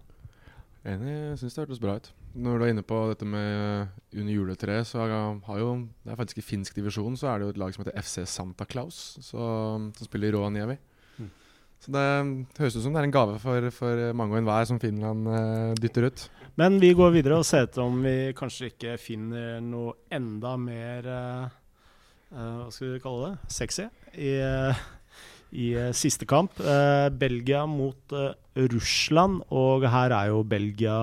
Enig, 0.86 1.14
jeg 1.32 1.42
syns 1.42 1.56
det 1.56 1.66
hørtes 1.66 1.82
bra 1.82 1.98
ut. 1.98 2.14
Når 2.34 2.58
du 2.58 2.64
er 2.66 2.72
inne 2.72 2.82
på 2.86 2.96
dette 3.12 3.26
med 3.28 3.46
eh, 3.46 3.92
under 4.18 4.34
juletreet, 4.34 4.88
så 4.88 5.04
har 5.04 5.60
jo 5.60 5.74
Det 6.02 6.12
er 6.12 6.18
faktisk 6.18 6.40
i 6.42 6.46
finsk 6.46 6.74
divisjon 6.74 7.16
så 7.18 7.30
er 7.30 7.38
det 7.38 7.46
jo 7.46 7.54
et 7.54 7.60
lag 7.62 7.74
som 7.74 7.84
heter 7.84 8.00
FC 8.00 8.24
Santa 8.26 8.66
Claus, 8.66 9.18
så, 9.22 9.38
som 9.94 10.08
spiller 10.08 10.32
i 10.32 10.34
Rovaniemi. 10.34 10.76
Mm. 11.18 11.30
Så 11.84 11.94
det 11.94 12.06
høres 12.58 12.78
ut 12.78 12.82
som 12.82 12.96
det 12.96 13.04
er 13.04 13.08
en 13.08 13.14
gave 13.14 13.38
for, 13.38 13.70
for 13.76 14.06
mange 14.18 14.34
og 14.34 14.42
enhver 14.42 14.66
som 14.66 14.82
Finland 14.82 15.30
eh, 15.30 15.74
dytter 15.78 16.08
ut. 16.10 16.26
Men 16.58 16.78
vi 16.82 16.92
går 16.94 17.14
videre 17.16 17.38
og 17.38 17.46
ser 17.46 17.68
etter 17.68 17.82
om 17.82 18.02
vi 18.02 18.34
kanskje 18.38 18.70
ikke 18.72 18.98
finner 19.02 19.62
noe 19.62 19.96
enda 20.14 20.56
mer 20.58 21.08
eh, 21.10 21.56
eh, 22.34 22.52
Hva 22.60 22.70
skal 22.74 22.96
vi 22.96 23.02
kalle 23.02 23.30
det? 23.30 23.54
Sexy 23.54 23.88
i, 24.14 24.34
eh, 24.38 24.84
i 25.54 25.72
eh, 25.78 25.92
siste 25.96 26.26
kamp. 26.30 26.58
Eh, 26.60 27.08
Belgia 27.14 27.64
mot 27.66 28.14
eh, 28.14 28.32
Russland, 28.70 29.42
og 29.50 29.86
her 29.90 30.14
er 30.14 30.30
jo 30.30 30.42
Belgia 30.46 30.98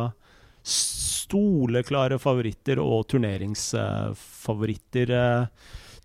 stoleklare 1.32 2.20
favoritter 2.20 2.80
og 2.84 3.08
turneringsfavoritter. 3.12 5.12
Eh, 5.16 5.46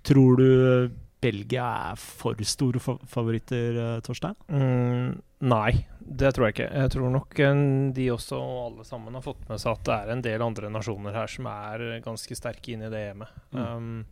tror 0.07 0.37
du 0.39 0.91
Belgia 1.21 1.91
er 1.91 1.97
for 1.99 2.35
store 2.47 2.79
favoritter, 2.81 3.77
eh, 3.83 4.01
Torstein? 4.07 4.35
Mm, 4.47 5.19
nei, 5.51 5.73
det 5.99 6.35
tror 6.35 6.45
jeg 6.47 6.53
ikke. 6.55 6.75
Jeg 6.83 6.91
tror 6.95 7.09
nok 7.11 7.41
eh, 7.41 7.55
de 7.97 8.13
også, 8.15 8.37
og 8.39 8.67
alle 8.71 8.85
sammen, 8.87 9.15
har 9.19 9.25
fått 9.25 9.49
med 9.51 9.59
seg 9.63 9.73
at 9.75 9.85
det 9.89 9.97
er 9.97 10.09
en 10.15 10.23
del 10.23 10.41
andre 10.47 10.67
nasjoner 10.71 11.13
her 11.17 11.29
som 11.33 11.45
er 11.51 11.77
ganske 12.05 12.35
sterke 12.39 12.73
inn 12.75 12.83
i 12.87 12.93
det 12.93 13.03
hjemmet. 13.09 13.31
Mm. 13.51 13.59
Um, 13.67 14.05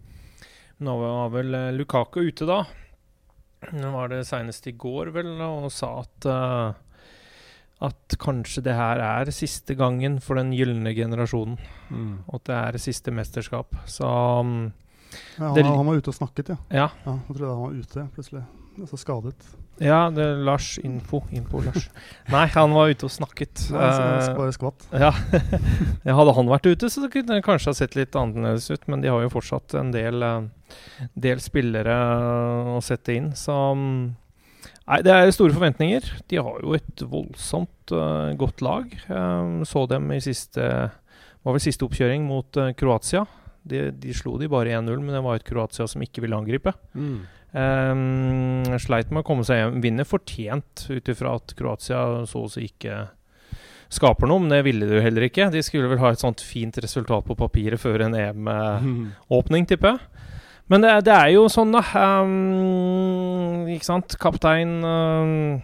nå 0.84 0.92
var 0.98 1.30
vel 1.30 1.50
Lukako 1.76 2.18
Lukaku 2.18 2.20
ute 2.32 2.44
da. 2.50 2.60
Nå 3.72 3.90
var 3.94 4.10
det 4.10 4.24
senest 4.28 4.66
i 4.66 4.74
går, 4.76 5.12
vel, 5.14 5.30
og 5.40 5.70
sa 5.72 6.02
at 6.02 6.26
eh, 6.28 6.74
at 7.84 8.16
kanskje 8.22 8.62
det 8.66 8.74
her 8.78 9.00
er 9.04 9.30
siste 9.34 9.76
gangen 9.78 10.18
for 10.24 10.40
den 10.40 10.52
gylne 10.56 10.94
generasjonen. 10.96 11.58
Og 12.28 12.40
at 12.40 12.48
det 12.50 12.58
er 12.58 12.80
siste 12.82 13.12
mesterskap. 13.14 13.76
Så 13.90 14.08
um, 14.40 14.72
Ja, 15.38 15.46
han, 15.50 15.54
Det- 15.54 15.64
han 15.66 15.86
var 15.86 15.94
ute 16.00 16.10
og 16.10 16.16
snakket, 16.16 16.48
ja. 16.54 16.56
ja. 16.74 16.88
ja 17.06 17.12
jeg 17.28 17.36
trodde 17.36 17.52
han 17.54 17.62
var 17.68 17.76
ute 17.78 18.06
plutselig. 18.16 18.44
Altså 18.74 18.98
skadet. 18.98 19.44
Ja, 19.78 20.08
det 20.10 20.22
er 20.22 20.40
Lars 20.46 20.72
Info. 20.82 21.20
Info 21.34 21.60
Lars. 21.62 21.84
Nei, 22.30 22.46
han 22.50 22.72
var 22.74 22.90
ute 22.90 23.06
og 23.06 23.12
snakket. 23.14 23.68
Nei, 23.70 23.90
så 23.94 24.30
Eh, 24.30 24.34
bare 24.38 24.54
skvatt. 24.54 24.86
Ja. 24.90 25.12
ja, 26.06 26.14
hadde 26.18 26.34
han 26.34 26.50
vært 26.50 26.66
ute, 26.66 26.90
så 26.90 27.06
kunne 27.10 27.36
det 27.38 27.44
kanskje 27.46 27.70
ha 27.70 27.78
sett 27.78 27.94
litt 27.98 28.14
annerledes 28.18 28.66
ut. 28.74 28.88
Men 28.90 29.02
de 29.04 29.12
har 29.14 29.22
jo 29.22 29.30
fortsatt 29.30 29.76
en 29.78 29.92
del, 29.94 30.22
uh, 30.26 30.74
del 31.14 31.38
spillere 31.42 31.94
å 32.74 32.80
sette 32.82 33.14
inn, 33.14 33.30
så 33.38 33.54
mm, 33.78 33.98
Nei, 34.84 34.98
det 35.04 35.12
er 35.14 35.30
store 35.32 35.54
forventninger. 35.54 36.08
De 36.28 36.40
har 36.44 36.58
jo 36.60 36.74
et 36.76 37.04
voldsomt 37.08 37.94
uh, 37.96 38.34
godt 38.36 38.60
lag. 38.64 38.90
Um, 39.08 39.62
så 39.64 39.86
dem 39.88 40.10
i 40.12 40.20
siste 40.24 40.66
var 41.44 41.56
vel 41.56 41.62
siste 41.64 41.86
oppkjøring 41.86 42.26
mot 42.28 42.60
uh, 42.60 42.72
Kroatia. 42.76 43.24
De, 43.64 43.86
de 43.96 44.12
slo 44.16 44.36
de 44.40 44.50
bare 44.52 44.76
1-0, 44.76 45.00
men 45.00 45.16
det 45.16 45.24
var 45.24 45.40
et 45.40 45.46
Kroatia 45.48 45.88
som 45.88 46.04
ikke 46.04 46.24
ville 46.24 46.36
angripe. 46.36 46.74
Mm. 46.92 47.16
Um, 47.54 48.78
sleit 48.82 49.12
med 49.14 49.22
å 49.22 49.26
komme 49.26 49.46
seg 49.46 49.62
hjem. 49.62 49.80
Vinner 49.84 50.08
fortjent, 50.08 50.84
ut 50.90 51.12
ifra 51.12 51.36
at 51.38 51.56
Kroatia 51.56 52.04
så 52.28 52.44
å 52.44 52.50
si 52.52 52.66
ikke 52.68 53.06
skaper 53.94 54.28
noe, 54.28 54.42
men 54.42 54.52
det 54.52 54.64
ville 54.66 54.88
de 54.90 54.98
jo 54.98 55.04
heller 55.04 55.28
ikke. 55.30 55.48
De 55.54 55.62
skulle 55.64 55.88
vel 55.88 56.02
ha 56.02 56.12
et 56.12 56.20
sånt 56.20 56.42
fint 56.44 56.76
resultat 56.82 57.24
på 57.24 57.38
papiret 57.38 57.80
før 57.80 58.04
en 58.08 58.18
EM-åpning, 58.26 59.68
tipper 59.70 59.94
jeg. 59.94 60.10
Men 60.72 60.84
det, 60.84 60.94
det 61.04 61.12
er 61.12 61.30
jo 61.34 61.44
sånn, 61.52 61.74
da. 61.74 61.82
Um, 62.24 63.66
ikke 63.74 63.86
sant. 63.86 64.16
Kaptein 64.20 64.78
um, 64.80 65.60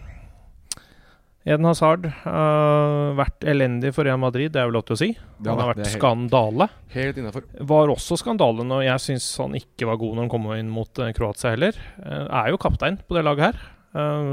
Eden 1.41 1.65
Hazard 1.65 2.05
uh, 2.05 3.17
vært 3.17 3.41
elendig 3.49 3.95
for 3.95 4.05
Real 4.05 4.19
Madrid, 4.21 4.53
det 4.53 4.61
er 4.61 4.69
vel 4.69 4.77
lov 4.77 4.85
til 4.85 4.97
å 4.97 5.01
si. 5.01 5.09
Han 5.17 5.49
Han 5.49 5.63
har 5.63 5.71
vært 5.71 5.83
helt, 5.83 5.95
skandale 5.95 6.69
helt 6.93 7.17
innafor. 7.17 7.47
var 7.73 7.93
også 7.95 8.19
skandale 8.21 8.65
når 8.67 8.85
jeg 8.91 9.05
syns 9.07 9.29
han 9.41 9.57
ikke 9.57 9.89
var 9.89 9.97
god 10.03 10.13
når 10.19 10.27
han 10.27 10.33
kom 10.35 10.49
inn 10.53 10.69
mot 10.69 11.01
eh, 11.01 11.13
Kroatia 11.17 11.55
heller. 11.55 11.79
Uh, 11.97 12.27
er 12.43 12.51
jo 12.53 12.61
kaptein 12.61 13.01
på 13.01 13.17
det 13.17 13.25
laget 13.25 13.49
her. 13.51 13.69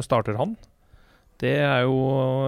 Starter 0.04 0.37
han. 0.38 0.52
Det 1.42 1.57
er 1.64 1.81
jo 1.83 1.96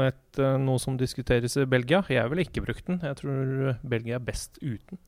et, 0.04 0.38
noe 0.62 0.78
som 0.78 0.94
diskuteres 0.98 1.56
i 1.58 1.64
Belgia. 1.66 2.04
Jeg 2.06 2.30
ville 2.30 2.44
ikke 2.46 2.62
brukt 2.62 2.84
den. 2.86 3.00
Jeg 3.02 3.18
tror 3.18 3.80
Belgia 3.82 4.20
er 4.20 4.28
best 4.28 4.60
uten 4.62 5.00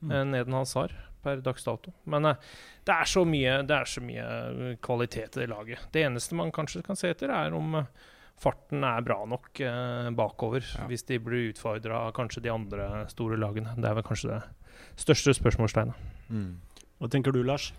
Mm. 0.00 0.08
mm. 0.08 0.34
Eden 0.34 0.54
Hazard 0.56 0.92
per 1.22 1.42
dags 1.44 1.66
dato. 1.66 1.92
Men 2.10 2.30
eh, 2.30 2.48
det, 2.86 2.94
er 2.94 3.10
så 3.10 3.24
mye, 3.28 3.58
det 3.66 3.76
er 3.76 3.90
så 3.90 4.04
mye 4.04 4.76
kvalitet 4.84 5.36
i 5.36 5.44
det 5.44 5.50
laget. 5.52 5.90
Det 5.92 6.06
eneste 6.06 6.38
man 6.38 6.52
kanskje 6.54 6.84
kan 6.86 6.98
se 6.98 7.12
etter, 7.12 7.32
er 7.34 7.56
om 7.56 7.78
eh, 7.80 7.90
farten 8.40 8.84
er 8.86 9.04
bra 9.06 9.20
nok 9.28 9.60
eh, 9.64 10.08
bakover. 10.16 10.64
Ja. 10.64 10.88
Hvis 10.90 11.06
de 11.10 11.20
blir 11.22 11.50
utfordra 11.52 12.06
av 12.06 12.16
kanskje 12.16 12.44
de 12.46 12.54
andre 12.54 12.88
store 13.12 13.38
lagene. 13.40 13.76
Det 13.76 13.90
er 13.90 14.00
vel 14.00 14.06
kanskje 14.06 14.34
det 14.34 14.42
største 15.00 15.36
spørsmålstegnet. 15.36 16.10
Mm. 16.32 16.58
Hva 17.00 17.12
tenker 17.12 17.36
du, 17.36 17.42
Lars? 17.44 17.70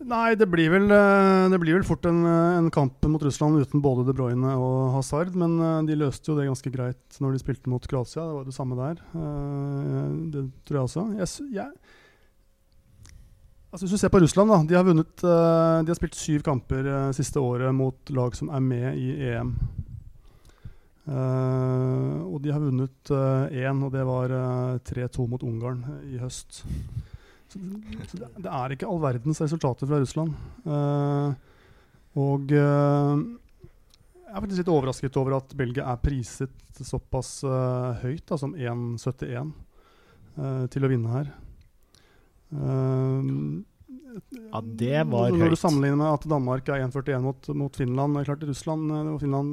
Nei, 0.00 0.32
det 0.34 0.46
blir 0.48 0.70
vel, 0.72 0.86
eh, 0.88 1.46
det 1.52 1.58
blir 1.60 1.76
vel 1.76 1.84
fort 1.84 2.06
en, 2.08 2.24
eh, 2.24 2.56
en 2.56 2.70
kamp 2.72 3.04
mot 3.04 3.22
Russland 3.22 3.60
uten 3.60 3.82
både 3.82 4.06
De 4.06 4.14
Bruyne 4.16 4.56
og 4.56 4.94
Hazard. 4.94 5.34
Men 5.36 5.60
eh, 5.60 5.82
de 5.90 5.98
løste 6.00 6.30
jo 6.30 6.36
det 6.38 6.48
ganske 6.48 6.72
greit 6.72 7.20
når 7.20 7.32
de 7.36 7.42
spilte 7.42 7.68
mot 7.68 7.84
Kroatia. 7.84 8.24
Det 8.24 8.36
var 8.38 8.44
det 8.44 8.56
samme 8.56 8.78
der. 8.78 9.02
Det 10.32 10.46
tror 10.64 10.78
jeg 10.78 10.86
også. 10.86 11.04
Jeg, 11.18 11.52
jeg, 11.52 11.68
altså 13.70 13.84
hvis 13.84 13.92
du 13.92 13.98
ser 13.98 14.08
på 14.08 14.22
Russland, 14.24 14.48
da. 14.48 14.62
De 14.64 14.78
har, 14.78 14.88
vunnet, 14.88 15.14
de 15.20 15.92
har 15.92 16.00
spilt 16.00 16.16
syv 16.16 16.42
kamper 16.48 17.12
siste 17.12 17.36
året 17.36 17.74
mot 17.74 18.10
lag 18.10 18.34
som 18.34 18.48
er 18.48 18.64
med 18.64 18.96
i 18.96 19.12
EM. 19.34 19.52
Og 22.24 22.40
de 22.40 22.52
har 22.54 22.62
vunnet 22.62 23.12
én, 23.52 23.84
og 23.84 23.92
det 23.92 24.08
var 24.08 24.32
eh, 24.32 24.80
3-2 24.80 25.28
mot 25.28 25.44
Ungarn 25.44 25.84
i 26.08 26.16
høst. 26.22 26.64
Så, 27.50 28.18
det, 28.20 28.28
det 28.44 28.50
er 28.50 28.74
ikke 28.74 28.88
all 28.88 29.00
verdens 29.02 29.40
resultater 29.42 29.88
fra 29.90 29.98
Russland. 30.02 30.30
Uh, 30.64 31.28
og 32.20 32.52
uh, 32.54 33.16
jeg 34.30 34.36
er 34.36 34.42
faktisk 34.44 34.62
litt 34.62 34.70
overrasket 34.70 35.16
over 35.18 35.34
at 35.40 35.54
Belgia 35.58 35.88
er 35.90 36.02
priset 36.02 36.54
såpass 36.86 37.40
uh, 37.42 37.98
høyt, 38.04 38.22
da, 38.30 38.38
som 38.38 38.54
1,71 38.54 39.50
eh, 40.38 40.66
til 40.70 40.84
å 40.86 40.88
vinne 40.88 41.10
her. 41.12 41.32
Ja, 42.50 42.58
det 44.62 45.02
var 45.10 45.28
når, 45.28 45.34
Når 45.34 45.52
du 45.52 45.56
høyt. 45.56 45.60
sammenligner 45.60 45.98
med 45.98 46.14
at 46.14 46.28
Danmark 46.30 46.70
er 46.70 46.86
1,41 46.86 47.26
mot, 47.26 47.48
mot 47.58 47.76
Finland 47.76 48.16
er 48.16 48.24
klart 48.30 48.46
Russland 48.48 48.94
og 48.96 49.18
Finland 49.22 49.48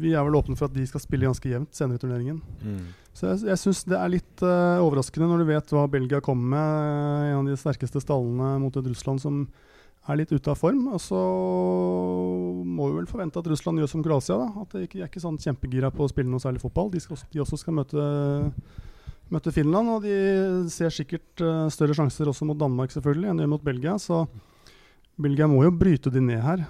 Vi 0.00 0.10
er 0.12 0.26
vel 0.26 0.38
åpne 0.40 0.56
for 0.58 0.66
at 0.68 0.76
de 0.76 0.84
skal 0.88 1.04
spille 1.04 1.28
ganske 1.28 1.48
jevnt 1.48 1.76
senere 1.76 1.96
i 2.00 2.02
turneringen. 2.02 2.38
Mm. 2.64 2.86
Så 3.18 3.32
jeg, 3.32 3.48
jeg 3.48 3.58
syns 3.58 3.80
det 3.90 3.96
er 3.98 4.12
litt 4.12 4.42
uh, 4.46 4.78
overraskende 4.84 5.26
når 5.26 5.40
du 5.42 5.48
vet 5.48 5.72
hva 5.74 5.88
Belgia 5.90 6.20
kommer 6.22 6.52
med. 6.52 6.84
eh, 6.86 7.32
En 7.32 7.40
av 7.40 7.48
de 7.48 7.56
sterkeste 7.58 8.02
stallene 8.04 8.52
mot 8.62 8.76
et 8.78 8.86
Russland 8.86 9.18
som 9.22 9.40
er 10.08 10.20
litt 10.20 10.30
ute 10.30 10.52
av 10.52 10.60
form. 10.60 10.84
Og 10.94 11.00
så 11.02 11.18
må 11.18 12.88
vi 12.88 13.00
vel 13.00 13.10
forvente 13.10 13.42
at 13.42 13.50
Russland 13.50 13.82
gjør 13.82 13.90
som 13.90 14.04
Kroatia. 14.06 14.38
da 14.38 14.62
At 14.62 14.76
de 14.76 14.84
ikke 14.86 15.02
er 15.02 15.10
ikke 15.10 15.24
sånn 15.24 15.40
kjempegira 15.42 15.90
på 15.90 16.06
å 16.06 16.12
spille 16.12 16.30
noe 16.30 16.42
særlig 16.44 16.62
fotball. 16.62 16.92
De, 16.94 17.02
skal, 17.02 17.18
de 17.34 17.42
også 17.42 17.58
skal 17.58 17.76
møte, 17.80 18.06
møte 19.34 19.54
Finland, 19.56 19.96
og 19.96 20.06
de 20.06 20.70
ser 20.72 20.94
sikkert 20.94 21.42
uh, 21.42 21.66
større 21.74 21.98
sjanser 21.98 22.30
også 22.30 22.46
mot 22.48 22.60
Danmark 22.60 22.94
selvfølgelig 22.94 23.32
enn 23.32 23.42
de 23.42 23.48
gjør 23.48 23.54
mot 23.56 23.66
Belgia. 23.66 23.98
Så 23.98 24.28
Belgia 25.18 25.50
må 25.50 25.64
jo 25.66 25.74
bryte 25.74 26.14
de 26.14 26.22
ned 26.22 26.44
her. 26.46 26.68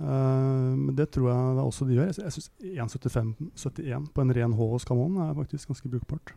Eh, 0.00 0.72
men 0.74 0.94
det 0.98 1.10
tror 1.14 1.30
jeg 1.30 1.58
da 1.58 1.66
også 1.66 1.86
de 1.86 1.98
gjør. 1.98 2.10
Jeg, 2.10 2.34
syns 2.34 2.50
1,75-71 2.60 4.10
på 4.14 4.24
en 4.24 4.34
ren 4.38 4.56
H 4.56 4.68
hos 4.72 4.86
Camon 4.88 5.20
er 5.22 5.36
faktisk 5.38 5.70
ganske 5.70 5.92
brukbart. 5.92 6.34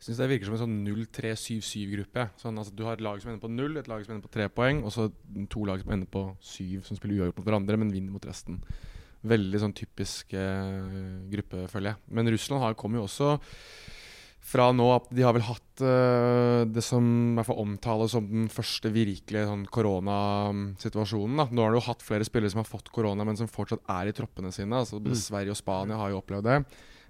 Jeg 0.00 0.06
synes 0.06 0.20
Det 0.22 0.28
virker 0.30 0.48
som 0.48 0.54
en 0.56 0.62
sånn 0.62 0.76
0-3-7-7-gruppe. 0.86 2.30
Sånn, 2.40 2.56
altså, 2.56 2.72
du 2.72 2.86
har 2.86 2.96
et 2.96 3.04
lag 3.04 3.20
som 3.20 3.34
ender 3.34 3.42
på 3.42 3.52
null, 3.52 3.76
et 3.76 3.90
lag 3.90 4.00
som 4.04 4.14
ender 4.14 4.24
på 4.24 4.32
tre 4.32 4.46
poeng, 4.48 4.80
og 4.80 4.94
så 4.94 5.10
to 5.52 5.66
lag 5.68 5.82
som 5.82 5.92
ender 5.92 6.08
på 6.08 6.22
syv, 6.40 6.86
som 6.86 6.96
spiller 6.96 7.18
uavgjort 7.18 7.42
mot 7.42 7.50
hverandre, 7.50 7.76
men 7.82 7.92
vinner 7.92 8.14
mot 8.14 8.24
resten. 8.24 8.62
Veldig 9.28 9.60
sånn 9.60 9.76
typisk 9.76 10.32
eh, 10.32 11.18
gruppe. 11.28 11.66
Men 12.08 12.32
Russland 12.32 12.64
har, 12.64 12.78
kommer 12.80 13.02
jo 13.02 13.04
også 13.10 13.34
fra 14.40 14.70
nå 14.72 14.86
at 14.94 15.10
de 15.14 15.22
har 15.22 15.34
vel 15.36 15.44
hatt 15.46 15.82
uh, 15.84 16.64
det 16.66 16.82
som 16.82 17.04
i 17.04 17.34
hvert 17.36 17.46
fall 17.50 17.60
omtales 17.62 18.14
som 18.16 18.24
den 18.26 18.48
første 18.50 18.90
virkelige 18.94 19.46
sånn 19.46 19.66
koronasituasjonen. 19.70 21.36
da. 21.42 21.46
Nå 21.52 21.62
har 21.64 21.70
du 21.74 21.78
jo 21.78 21.84
hatt 21.86 22.02
flere 22.04 22.26
spillere 22.26 22.50
som 22.52 22.62
har 22.62 22.68
fått 22.70 22.90
korona, 22.94 23.24
men 23.26 23.38
som 23.38 23.50
fortsatt 23.50 23.84
er 23.92 24.10
i 24.10 24.14
troppene 24.16 24.52
sine. 24.54 24.72
altså 24.80 24.98
Mm. 25.00 25.14
Sverige 25.14 25.50
og 25.54 25.56
Spania 25.60 25.96
har 25.96 26.10
jo 26.10 26.18
opplevd 26.22 26.44
det. 26.48 26.64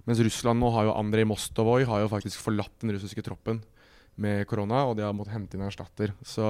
Mens 0.05 0.19
Russland 0.19 0.59
nå 0.59 0.69
har 0.73 0.85
jo 0.85 0.97
Andrej 0.97 1.25
Mostovoj 1.29 1.85
har 1.85 2.01
jo 2.01 2.07
faktisk 2.09 2.39
forlatt 2.41 2.79
den 2.81 2.91
russiske 2.95 3.21
troppen 3.23 3.61
med 4.17 4.45
korona, 4.47 4.85
og 4.89 4.97
de 4.97 5.03
har 5.03 5.13
måttet 5.13 5.33
hente 5.33 5.55
inn 5.55 5.61
en 5.63 5.69
erstatter. 5.69 6.13
Så, 6.25 6.43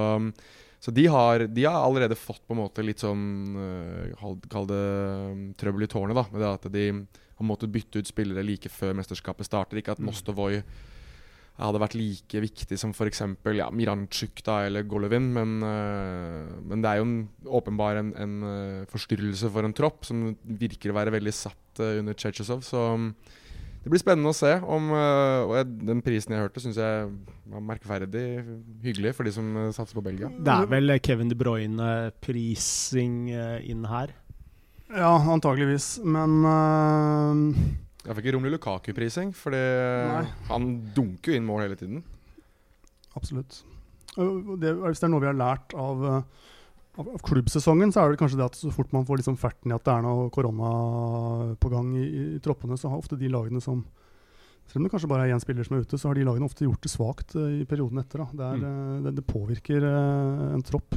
så 0.80 0.90
de, 0.90 1.06
har, 1.06 1.46
de 1.46 1.64
har 1.64 1.78
allerede 1.84 2.16
fått 2.18 2.42
på 2.46 2.54
en 2.56 2.62
måte 2.64 2.82
litt 2.84 2.98
sånn 3.04 3.54
uh, 3.56 4.36
kall- 4.50 4.66
det 4.66 5.56
trøbbel 5.60 5.84
i 5.84 5.90
tårnet, 5.92 6.16
da. 6.16 6.24
Med 6.32 6.40
det 6.42 6.48
at 6.52 6.72
de 6.72 6.86
har 7.42 7.50
måttet 7.50 7.74
bytte 7.74 8.00
ut 8.00 8.08
spillere 8.08 8.46
like 8.46 8.70
før 8.72 8.96
mesterskapet 9.02 9.50
starter. 9.50 9.82
Ikke 9.82 9.96
at 9.96 10.02
Mostovoi 10.02 10.62
hadde 11.60 11.82
vært 11.82 11.96
like 11.98 12.42
viktig 12.46 12.78
som 12.80 12.94
f.eks. 12.94 13.22
Ja, 13.58 13.68
Miranchuk 13.74 14.40
da, 14.46 14.62
eller 14.68 14.86
Golovin, 14.88 15.28
men, 15.34 15.58
uh, 15.60 16.48
men 16.64 16.82
det 16.84 16.90
er 16.90 17.00
jo 17.00 17.06
en, 17.08 17.18
åpenbar 17.60 18.00
en, 18.00 18.14
en 18.16 18.34
uh, 18.46 18.88
forstyrrelse 18.92 19.52
for 19.52 19.68
en 19.68 19.76
tropp 19.76 20.08
som 20.08 20.30
virker 20.42 20.92
å 20.92 20.98
være 20.98 21.14
veldig 21.18 21.34
satt 21.36 21.82
uh, 21.82 21.98
under 22.00 22.16
Chechesov. 22.18 22.64
Så 22.66 22.80
um, 22.96 23.12
det 23.82 23.90
blir 23.90 23.98
spennende 23.98 24.30
å 24.30 24.36
se 24.36 24.50
om 24.62 24.92
Og 24.94 25.56
jeg, 25.56 25.66
den 25.88 26.04
prisen 26.06 26.30
jeg 26.30 26.44
hørte, 26.44 26.60
syns 26.62 26.76
jeg 26.78 27.08
var 27.50 27.64
merkverdig 27.66 28.22
hyggelig 28.84 29.10
for 29.16 29.26
de 29.26 29.32
som 29.34 29.48
satser 29.74 29.98
på 29.98 30.04
Belgia. 30.06 30.30
Det 30.38 30.54
er 30.54 30.68
vel 30.70 30.94
Kevin 31.02 31.32
De 31.32 31.34
Bruyne-prising 31.40 33.16
inn 33.66 33.88
her. 33.90 34.14
Ja, 34.92 35.12
antageligvis. 35.32 35.96
Men 36.04 36.38
uh, 36.44 37.58
Jeg 38.04 38.16
fikk 38.16 38.26
ikke 38.26 38.36
Romelu 38.36 38.56
Lukaku-prising, 38.58 39.32
for 39.36 39.56
han 40.50 40.72
dunker 40.96 41.32
jo 41.32 41.38
inn 41.38 41.48
mål 41.48 41.66
hele 41.66 41.78
tiden. 41.80 42.02
absolutt. 43.16 43.62
Det, 44.12 44.72
hvis 44.76 45.00
det 45.00 45.06
er 45.06 45.12
noe 45.12 45.22
vi 45.22 45.30
har 45.30 45.38
lært 45.38 45.72
av, 45.78 46.02
eh, 46.04 46.48
av, 47.00 47.06
av 47.14 47.22
klubbsesongen, 47.24 47.92
så 47.94 48.02
er 48.02 48.12
det 48.12 48.20
kanskje 48.20 48.36
det 48.40 48.48
at 48.50 48.58
så 48.58 48.72
fort 48.74 48.92
man 48.92 49.06
får 49.08 49.22
liksom 49.22 49.38
ferten 49.40 49.72
i 49.72 49.76
at 49.76 49.86
det 49.86 49.94
er 49.94 50.04
noe 50.04 50.28
korona 50.34 50.72
på 51.56 51.70
gang 51.72 51.94
i, 51.96 52.04
i 52.36 52.42
troppene, 52.44 52.76
så 52.76 52.92
har 52.92 53.00
ofte 53.00 53.16
de 53.20 53.30
lagene 53.32 53.62
som 53.64 53.80
selv 54.68 54.82
om 54.82 54.84
det 54.86 54.92
kanskje 54.92 55.08
bare 55.10 55.24
er 55.26 55.34
én 55.34 55.42
spiller 55.42 55.66
som 55.66 55.78
er 55.78 55.86
ute, 55.86 55.98
så 55.98 56.10
har 56.10 56.16
de 56.16 56.26
lagene 56.28 56.46
ofte 56.46 56.66
gjort 56.66 56.84
det 56.84 56.92
svakt 56.92 57.34
eh, 57.40 57.62
i 57.62 57.66
perioden 57.68 58.02
etter. 58.02 58.22
Da. 58.22 58.28
Det, 58.36 58.50
er, 58.50 58.60
mm. 58.60 59.00
det, 59.06 59.14
det 59.18 59.26
påvirker 59.32 59.88
en 59.88 60.64
tropp. 60.68 60.96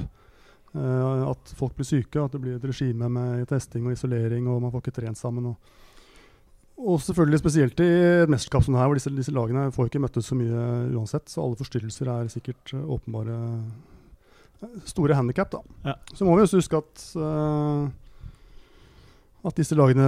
Eh, 0.76 1.24
at 1.30 1.56
folk 1.56 1.76
blir 1.78 1.88
syke, 1.88 2.20
at 2.20 2.36
det 2.36 2.42
blir 2.44 2.58
et 2.58 2.68
regime 2.68 3.10
med 3.12 3.48
testing 3.50 3.88
og 3.88 3.96
isolering, 3.96 4.48
og 4.52 4.62
man 4.64 4.74
får 4.74 4.84
ikke 4.84 4.96
trent 5.00 5.20
sammen. 5.20 5.52
Og, 5.52 5.74
og 6.76 7.02
selvfølgelig 7.02 7.42
spesielt 7.42 7.84
i 7.84 7.90
et 8.26 8.32
mesterskap 8.32 8.66
som 8.66 8.76
det 8.76 8.82
her, 8.82 8.90
hvor 8.92 9.00
disse, 9.00 9.14
disse 9.16 9.36
lagene 9.36 9.70
får 9.76 9.90
ikke 9.90 10.04
møttes 10.04 10.32
så 10.32 10.38
mye 10.38 10.64
uansett. 10.96 11.30
Så 11.32 11.44
alle 11.44 11.60
forstyrrelser 11.60 12.12
er 12.12 12.32
sikkert 12.34 12.76
eh, 12.76 12.90
åpenbare 12.98 13.38
eh, 14.64 14.82
store 14.90 15.16
handikap. 15.16 15.54
Da. 15.56 15.78
Ja. 15.92 16.00
Så 16.14 16.28
må 16.28 16.36
vi 16.36 16.44
også 16.44 16.60
huske 16.60 16.82
at 16.84 17.08
uh, 17.20 17.88
at 19.46 19.60
disse 19.60 19.76
lagene 19.78 20.06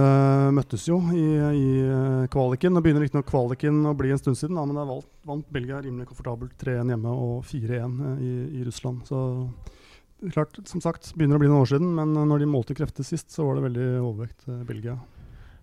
møttes 0.50 0.88
jo 0.88 0.96
i, 1.14 1.24
i 1.54 2.26
kvaliken. 2.32 2.74
Nå 2.74 2.82
begynner 2.82 3.04
riktignok 3.04 3.28
kvaliken 3.28 3.84
å 3.86 3.94
bli 3.94 4.10
en 4.10 4.18
stund 4.18 4.38
siden, 4.40 4.58
da, 4.58 4.64
men 4.66 4.78
der 4.80 5.04
vant 5.30 5.52
Belgia 5.54 5.78
rimelig 5.78 6.08
komfortabelt 6.10 6.56
3-1 6.58 6.90
hjemme 6.90 7.12
og 7.14 7.44
4-1 7.46 7.76
eh, 7.78 8.24
i, 8.26 8.32
i 8.58 8.64
Russland. 8.66 9.04
Så 9.06 9.20
klart, 10.34 10.58
som 10.68 10.82
sagt, 10.82 11.12
begynner 11.16 11.38
å 11.38 11.42
bli 11.42 11.48
noen 11.50 11.62
år 11.62 11.70
siden, 11.70 11.92
men 11.94 12.16
når 12.16 12.42
de 12.42 12.50
målte 12.50 12.74
krefter 12.78 13.06
sist, 13.06 13.30
så 13.34 13.46
var 13.46 13.58
det 13.58 13.66
veldig 13.68 13.86
overvekt 14.02 14.48
eh, 14.50 14.64
Belgia. 14.68 14.96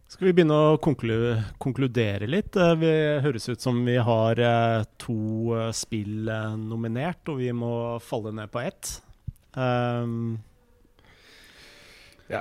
Skal 0.05 0.27
vi 0.29 0.35
begynne 0.37 0.53
å 0.53 0.75
konklu 0.77 1.15
konkludere 1.61 2.27
litt? 2.29 2.55
Eh, 2.61 2.75
Vi 2.77 2.91
høres 3.25 3.49
ut 3.49 3.63
som 3.63 3.79
vi 3.87 3.95
har 3.97 4.37
eh, 4.39 4.83
to 5.01 5.55
eh, 5.57 5.71
spill 5.73 6.29
nominert, 6.61 7.23
og 7.33 7.39
vi 7.41 7.49
må 7.57 7.71
falle 8.05 8.33
ned 8.37 8.51
på 8.53 8.61
ett. 8.65 8.99
Um, 9.55 10.37
Ja, 12.27 12.39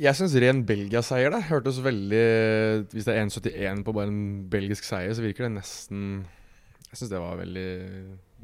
jeg 0.00 0.16
syns 0.16 0.32
ren 0.40 0.62
Belgia-seier 0.66 1.28
da 1.30 1.42
hørtes 1.44 1.76
veldig 1.84 2.22
Hvis 2.88 3.04
det 3.04 3.12
er 3.12 3.26
1,71 3.26 3.82
på 3.84 3.92
bare 3.92 4.08
en 4.08 4.22
belgisk 4.50 4.86
seier, 4.88 5.12
så 5.12 5.20
virker 5.22 5.44
det 5.44 5.58
nesten 5.58 6.06
Jeg 6.88 6.96
syns 7.02 7.12
det 7.12 7.20
var 7.20 7.36
veldig 7.42 7.66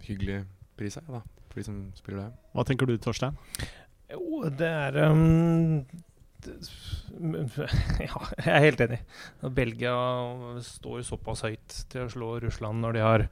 hyggelig 0.04 0.42
pris 0.76 0.98
her, 1.00 1.06
da, 1.08 1.22
for 1.52 1.60
de 1.60 1.68
som 1.68 1.82
spiller 1.98 2.24
det. 2.24 2.30
hva 2.56 2.64
tenker 2.68 2.88
du, 2.88 2.96
Torstein? 3.00 3.36
Jo, 4.12 4.42
det 4.48 4.68
er 4.68 4.98
um, 5.08 5.84
det, 6.44 6.56
Ja, 8.08 8.20
jeg 8.38 8.52
er 8.52 8.64
helt 8.66 8.82
enig. 8.84 9.00
Belgia 9.54 9.94
står 10.64 11.04
såpass 11.06 11.44
høyt 11.46 11.76
til 11.92 12.06
å 12.06 12.12
slå 12.12 12.30
Russland 12.42 12.82
når 12.82 12.96
de 12.96 13.04
har 13.04 13.26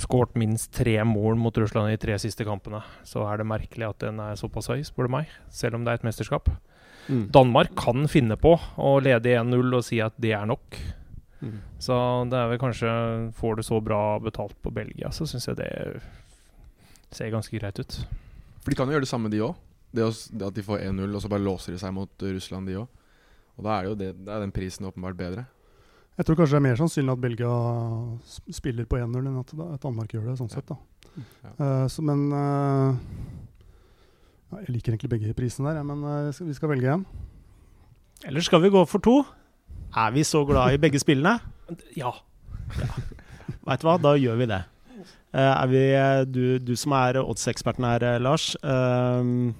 skåret 0.00 0.36
minst 0.38 0.72
tre 0.76 0.98
mål 1.06 1.38
mot 1.40 1.56
Russland 1.58 1.90
i 1.90 1.96
de 1.96 2.02
tre 2.04 2.18
siste 2.22 2.46
kampene. 2.46 2.82
Så 3.06 3.24
er 3.26 3.40
det 3.40 3.48
merkelig 3.50 3.88
at 3.88 4.02
den 4.04 4.20
er 4.22 4.38
såpass 4.40 4.70
høy, 4.70 4.82
spør 4.86 5.08
du 5.08 5.16
meg. 5.18 5.32
Selv 5.54 5.78
om 5.78 5.86
det 5.86 5.94
er 5.94 6.02
et 6.02 6.08
mesterskap. 6.10 6.50
Mm. 7.08 7.26
Danmark 7.34 7.74
kan 7.78 8.06
finne 8.10 8.36
på 8.38 8.54
å 8.78 8.96
lede 9.02 9.34
1-0 9.40 9.76
og 9.78 9.86
si 9.86 10.02
at 10.04 10.14
det 10.20 10.34
er 10.36 10.46
nok. 10.50 10.78
Mm. 11.40 11.58
Så 11.80 11.96
det 12.28 12.36
er 12.36 12.50
vel 12.50 12.58
kanskje 12.60 12.90
Får 13.38 13.54
du 13.56 13.62
så 13.64 13.78
bra 13.80 14.18
betalt 14.20 14.58
på 14.60 14.72
Belgia, 14.76 15.08
så 15.08 15.24
syns 15.24 15.48
jeg 15.48 15.56
det 15.62 15.70
ser 17.14 17.30
ganske 17.32 17.58
greit 17.58 17.78
ut. 17.82 17.98
For 18.60 18.70
de 18.72 18.76
kan 18.78 18.88
jo 18.90 18.94
gjøre 18.96 19.06
det 19.06 19.10
samme, 19.10 19.30
de 19.32 19.42
òg. 19.44 19.54
Det, 19.90 20.04
at 20.06 20.54
de 20.54 20.62
får 20.62 20.84
1-0, 20.86 21.14
og 21.16 21.22
så 21.24 21.30
bare 21.32 21.42
låser 21.42 21.74
de 21.74 21.80
seg 21.82 21.94
mot 21.96 22.10
uh, 22.22 22.28
Russland, 22.36 22.68
de 22.70 22.76
òg. 22.78 23.00
Og 23.58 23.66
da 23.66 23.78
er 23.80 23.88
jo 23.90 23.96
det, 23.98 24.12
da 24.26 24.36
er 24.36 24.44
den 24.44 24.54
prisen 24.54 24.86
åpenbart 24.86 25.18
bedre. 25.18 25.46
Jeg 26.20 26.26
tror 26.28 26.36
kanskje 26.36 26.56
det 26.56 26.60
er 26.60 26.66
mer 26.68 26.78
sannsynlig 26.78 27.12
at 27.16 27.20
Belgia 27.22 27.50
spiller 28.52 28.86
på 28.88 28.98
1-0 29.00 29.18
enn 29.24 29.40
at, 29.40 29.52
at 29.74 29.82
Danmark 29.82 30.12
gjør 30.14 30.28
det. 30.30 30.36
sånn 30.38 30.50
Ja. 30.52 30.54
sett 30.58 30.68
da. 30.70 30.76
Ja. 31.16 31.52
Uh, 31.58 31.86
så, 31.90 32.04
men 32.06 32.26
uh, 32.30 32.94
ja, 34.52 34.60
Jeg 34.62 34.74
liker 34.76 34.92
egentlig 34.94 35.10
begge 35.10 35.34
prisene 35.34 35.70
der, 35.72 35.80
ja, 35.80 35.86
men 35.86 36.04
uh, 36.04 36.42
vi 36.46 36.54
skal 36.54 36.70
velge 36.74 36.92
en. 36.92 37.06
Eller 38.28 38.44
skal 38.44 38.60
vi 38.62 38.70
gå 38.70 38.84
for 38.86 39.00
to? 39.02 39.16
Er 39.96 40.12
vi 40.14 40.22
så 40.28 40.44
glad 40.46 40.76
i 40.76 40.82
begge 40.82 41.00
spillene? 41.00 41.38
Ja. 41.96 42.12
Veit 43.66 43.80
du 43.82 43.88
hva, 43.88 43.96
da 43.98 44.12
gjør 44.20 44.36
vi 44.38 44.46
det. 44.50 44.60
Eh, 45.30 45.52
er 45.62 45.68
vi, 45.70 45.82
eh, 45.94 46.22
du, 46.26 46.58
du 46.58 46.72
som 46.78 46.94
er 46.98 47.20
oddseksperten 47.22 47.86
her, 47.86 48.06
eh, 48.14 48.18
Lars. 48.22 48.52
Um. 48.62 49.54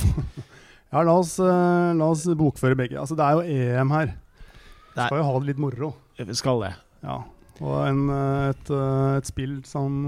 Ja, 0.90 1.04
la 1.06 1.12
oss, 1.20 1.36
la 1.38 2.06
oss 2.10 2.24
bokføre 2.34 2.74
begge. 2.74 2.96
Altså, 2.98 3.14
det 3.14 3.22
er 3.22 3.36
jo 3.36 3.42
EM 3.78 3.92
her. 3.94 4.08
Er- 4.96 5.04
Skal 5.06 5.20
jo 5.20 5.26
ha 5.28 5.34
det 5.38 5.46
litt 5.52 5.60
moro. 5.62 5.92
vi 6.18 6.34
skal 6.34 6.64
det. 6.64 6.72
Ja. 7.04 7.20
Og 7.62 7.76
en, 7.86 8.00
et, 8.50 8.72
et 9.20 9.28
spill 9.28 9.60
som 9.68 10.00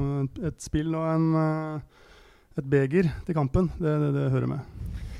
Et 0.43 0.59
spill 0.59 0.91
og 0.99 1.07
en 1.07 1.29
et 2.59 2.67
beger 2.69 3.07
til 3.25 3.37
kampen, 3.37 3.71
det, 3.79 3.93
det, 4.03 4.11
det 4.17 4.25
hører 4.35 4.51
med. 4.51 4.61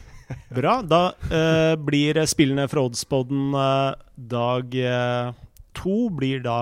Bra. 0.59 0.75
Da 0.85 1.03
eh, 1.31 1.75
blir 1.81 2.19
spillene 2.29 2.67
fra 2.69 2.83
Oddspodden 2.85 3.55
eh, 3.57 3.95
dag 4.35 4.75
eh, 4.77 5.31
to 5.79 6.09
blir 6.13 6.43
da 6.45 6.59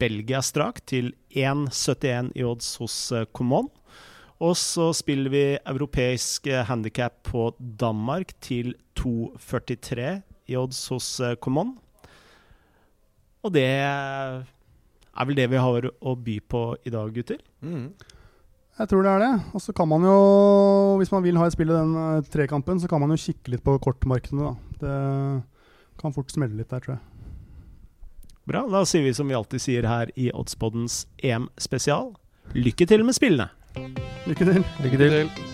Belgia 0.00 0.40
strak 0.42 0.80
til 0.88 1.12
1,71 1.34 2.30
i 2.38 2.44
odds 2.48 2.74
hos 2.80 2.96
Comon. 3.10 3.68
Common. 3.68 3.72
Og 4.42 4.56
så 4.58 4.90
spiller 4.96 5.30
vi 5.30 5.44
europeisk 5.56 6.48
eh, 6.50 6.64
handikap 6.66 7.20
på 7.28 7.52
Danmark 7.58 8.34
til 8.42 8.74
2,43 8.98 10.08
i 10.50 10.56
odds 10.58 10.80
hos 10.92 11.08
Comon. 11.20 11.38
Common. 11.44 11.78
Og 13.44 13.52
det 13.52 13.68
er 13.68 15.26
vel 15.28 15.36
det 15.36 15.50
vi 15.52 15.60
har 15.60 15.86
å 15.86 16.14
by 16.16 16.38
på 16.48 16.64
i 16.88 16.92
dag, 16.92 17.10
gutter. 17.12 17.40
Mm. 17.60 17.92
Jeg 18.74 18.90
tror 18.90 19.04
det 19.04 19.10
er 19.12 19.22
det. 19.22 19.32
Og 19.54 19.62
så 19.62 19.74
kan 19.76 19.88
man 19.90 20.06
jo, 20.08 20.14
hvis 20.98 21.12
man 21.12 21.22
vil 21.22 21.38
ha 21.38 21.46
et 21.46 21.54
spill 21.54 21.70
i 21.70 21.76
den 21.76 21.94
eh, 22.00 22.30
trekampen, 22.32 22.80
så 22.82 22.90
kan 22.90 23.04
man 23.04 23.14
jo 23.14 23.20
kikke 23.20 23.54
litt 23.54 23.64
på 23.64 23.76
kortmarkedene, 23.84 24.50
da. 24.50 24.54
Det 24.80 26.00
kan 26.00 26.16
fort 26.16 26.32
smelle 26.34 26.58
litt 26.58 26.72
der, 26.72 26.82
tror 26.82 26.96
jeg. 26.96 27.13
Bra. 28.44 28.66
Da 28.68 28.84
sier 28.84 29.06
vi 29.06 29.14
som 29.16 29.28
vi 29.28 29.38
alltid 29.38 29.62
sier 29.64 29.88
her 29.88 30.12
i 30.20 30.28
Oddspoddens 30.36 31.04
EM-spesial. 31.24 32.12
Lykke 32.54 32.86
til 32.86 33.04
med 33.06 33.16
spillene! 33.16 33.48
Lykke 34.28 34.52
til. 34.52 34.64
Lykke 34.84 35.00
til. 35.00 35.10
til. 35.10 35.53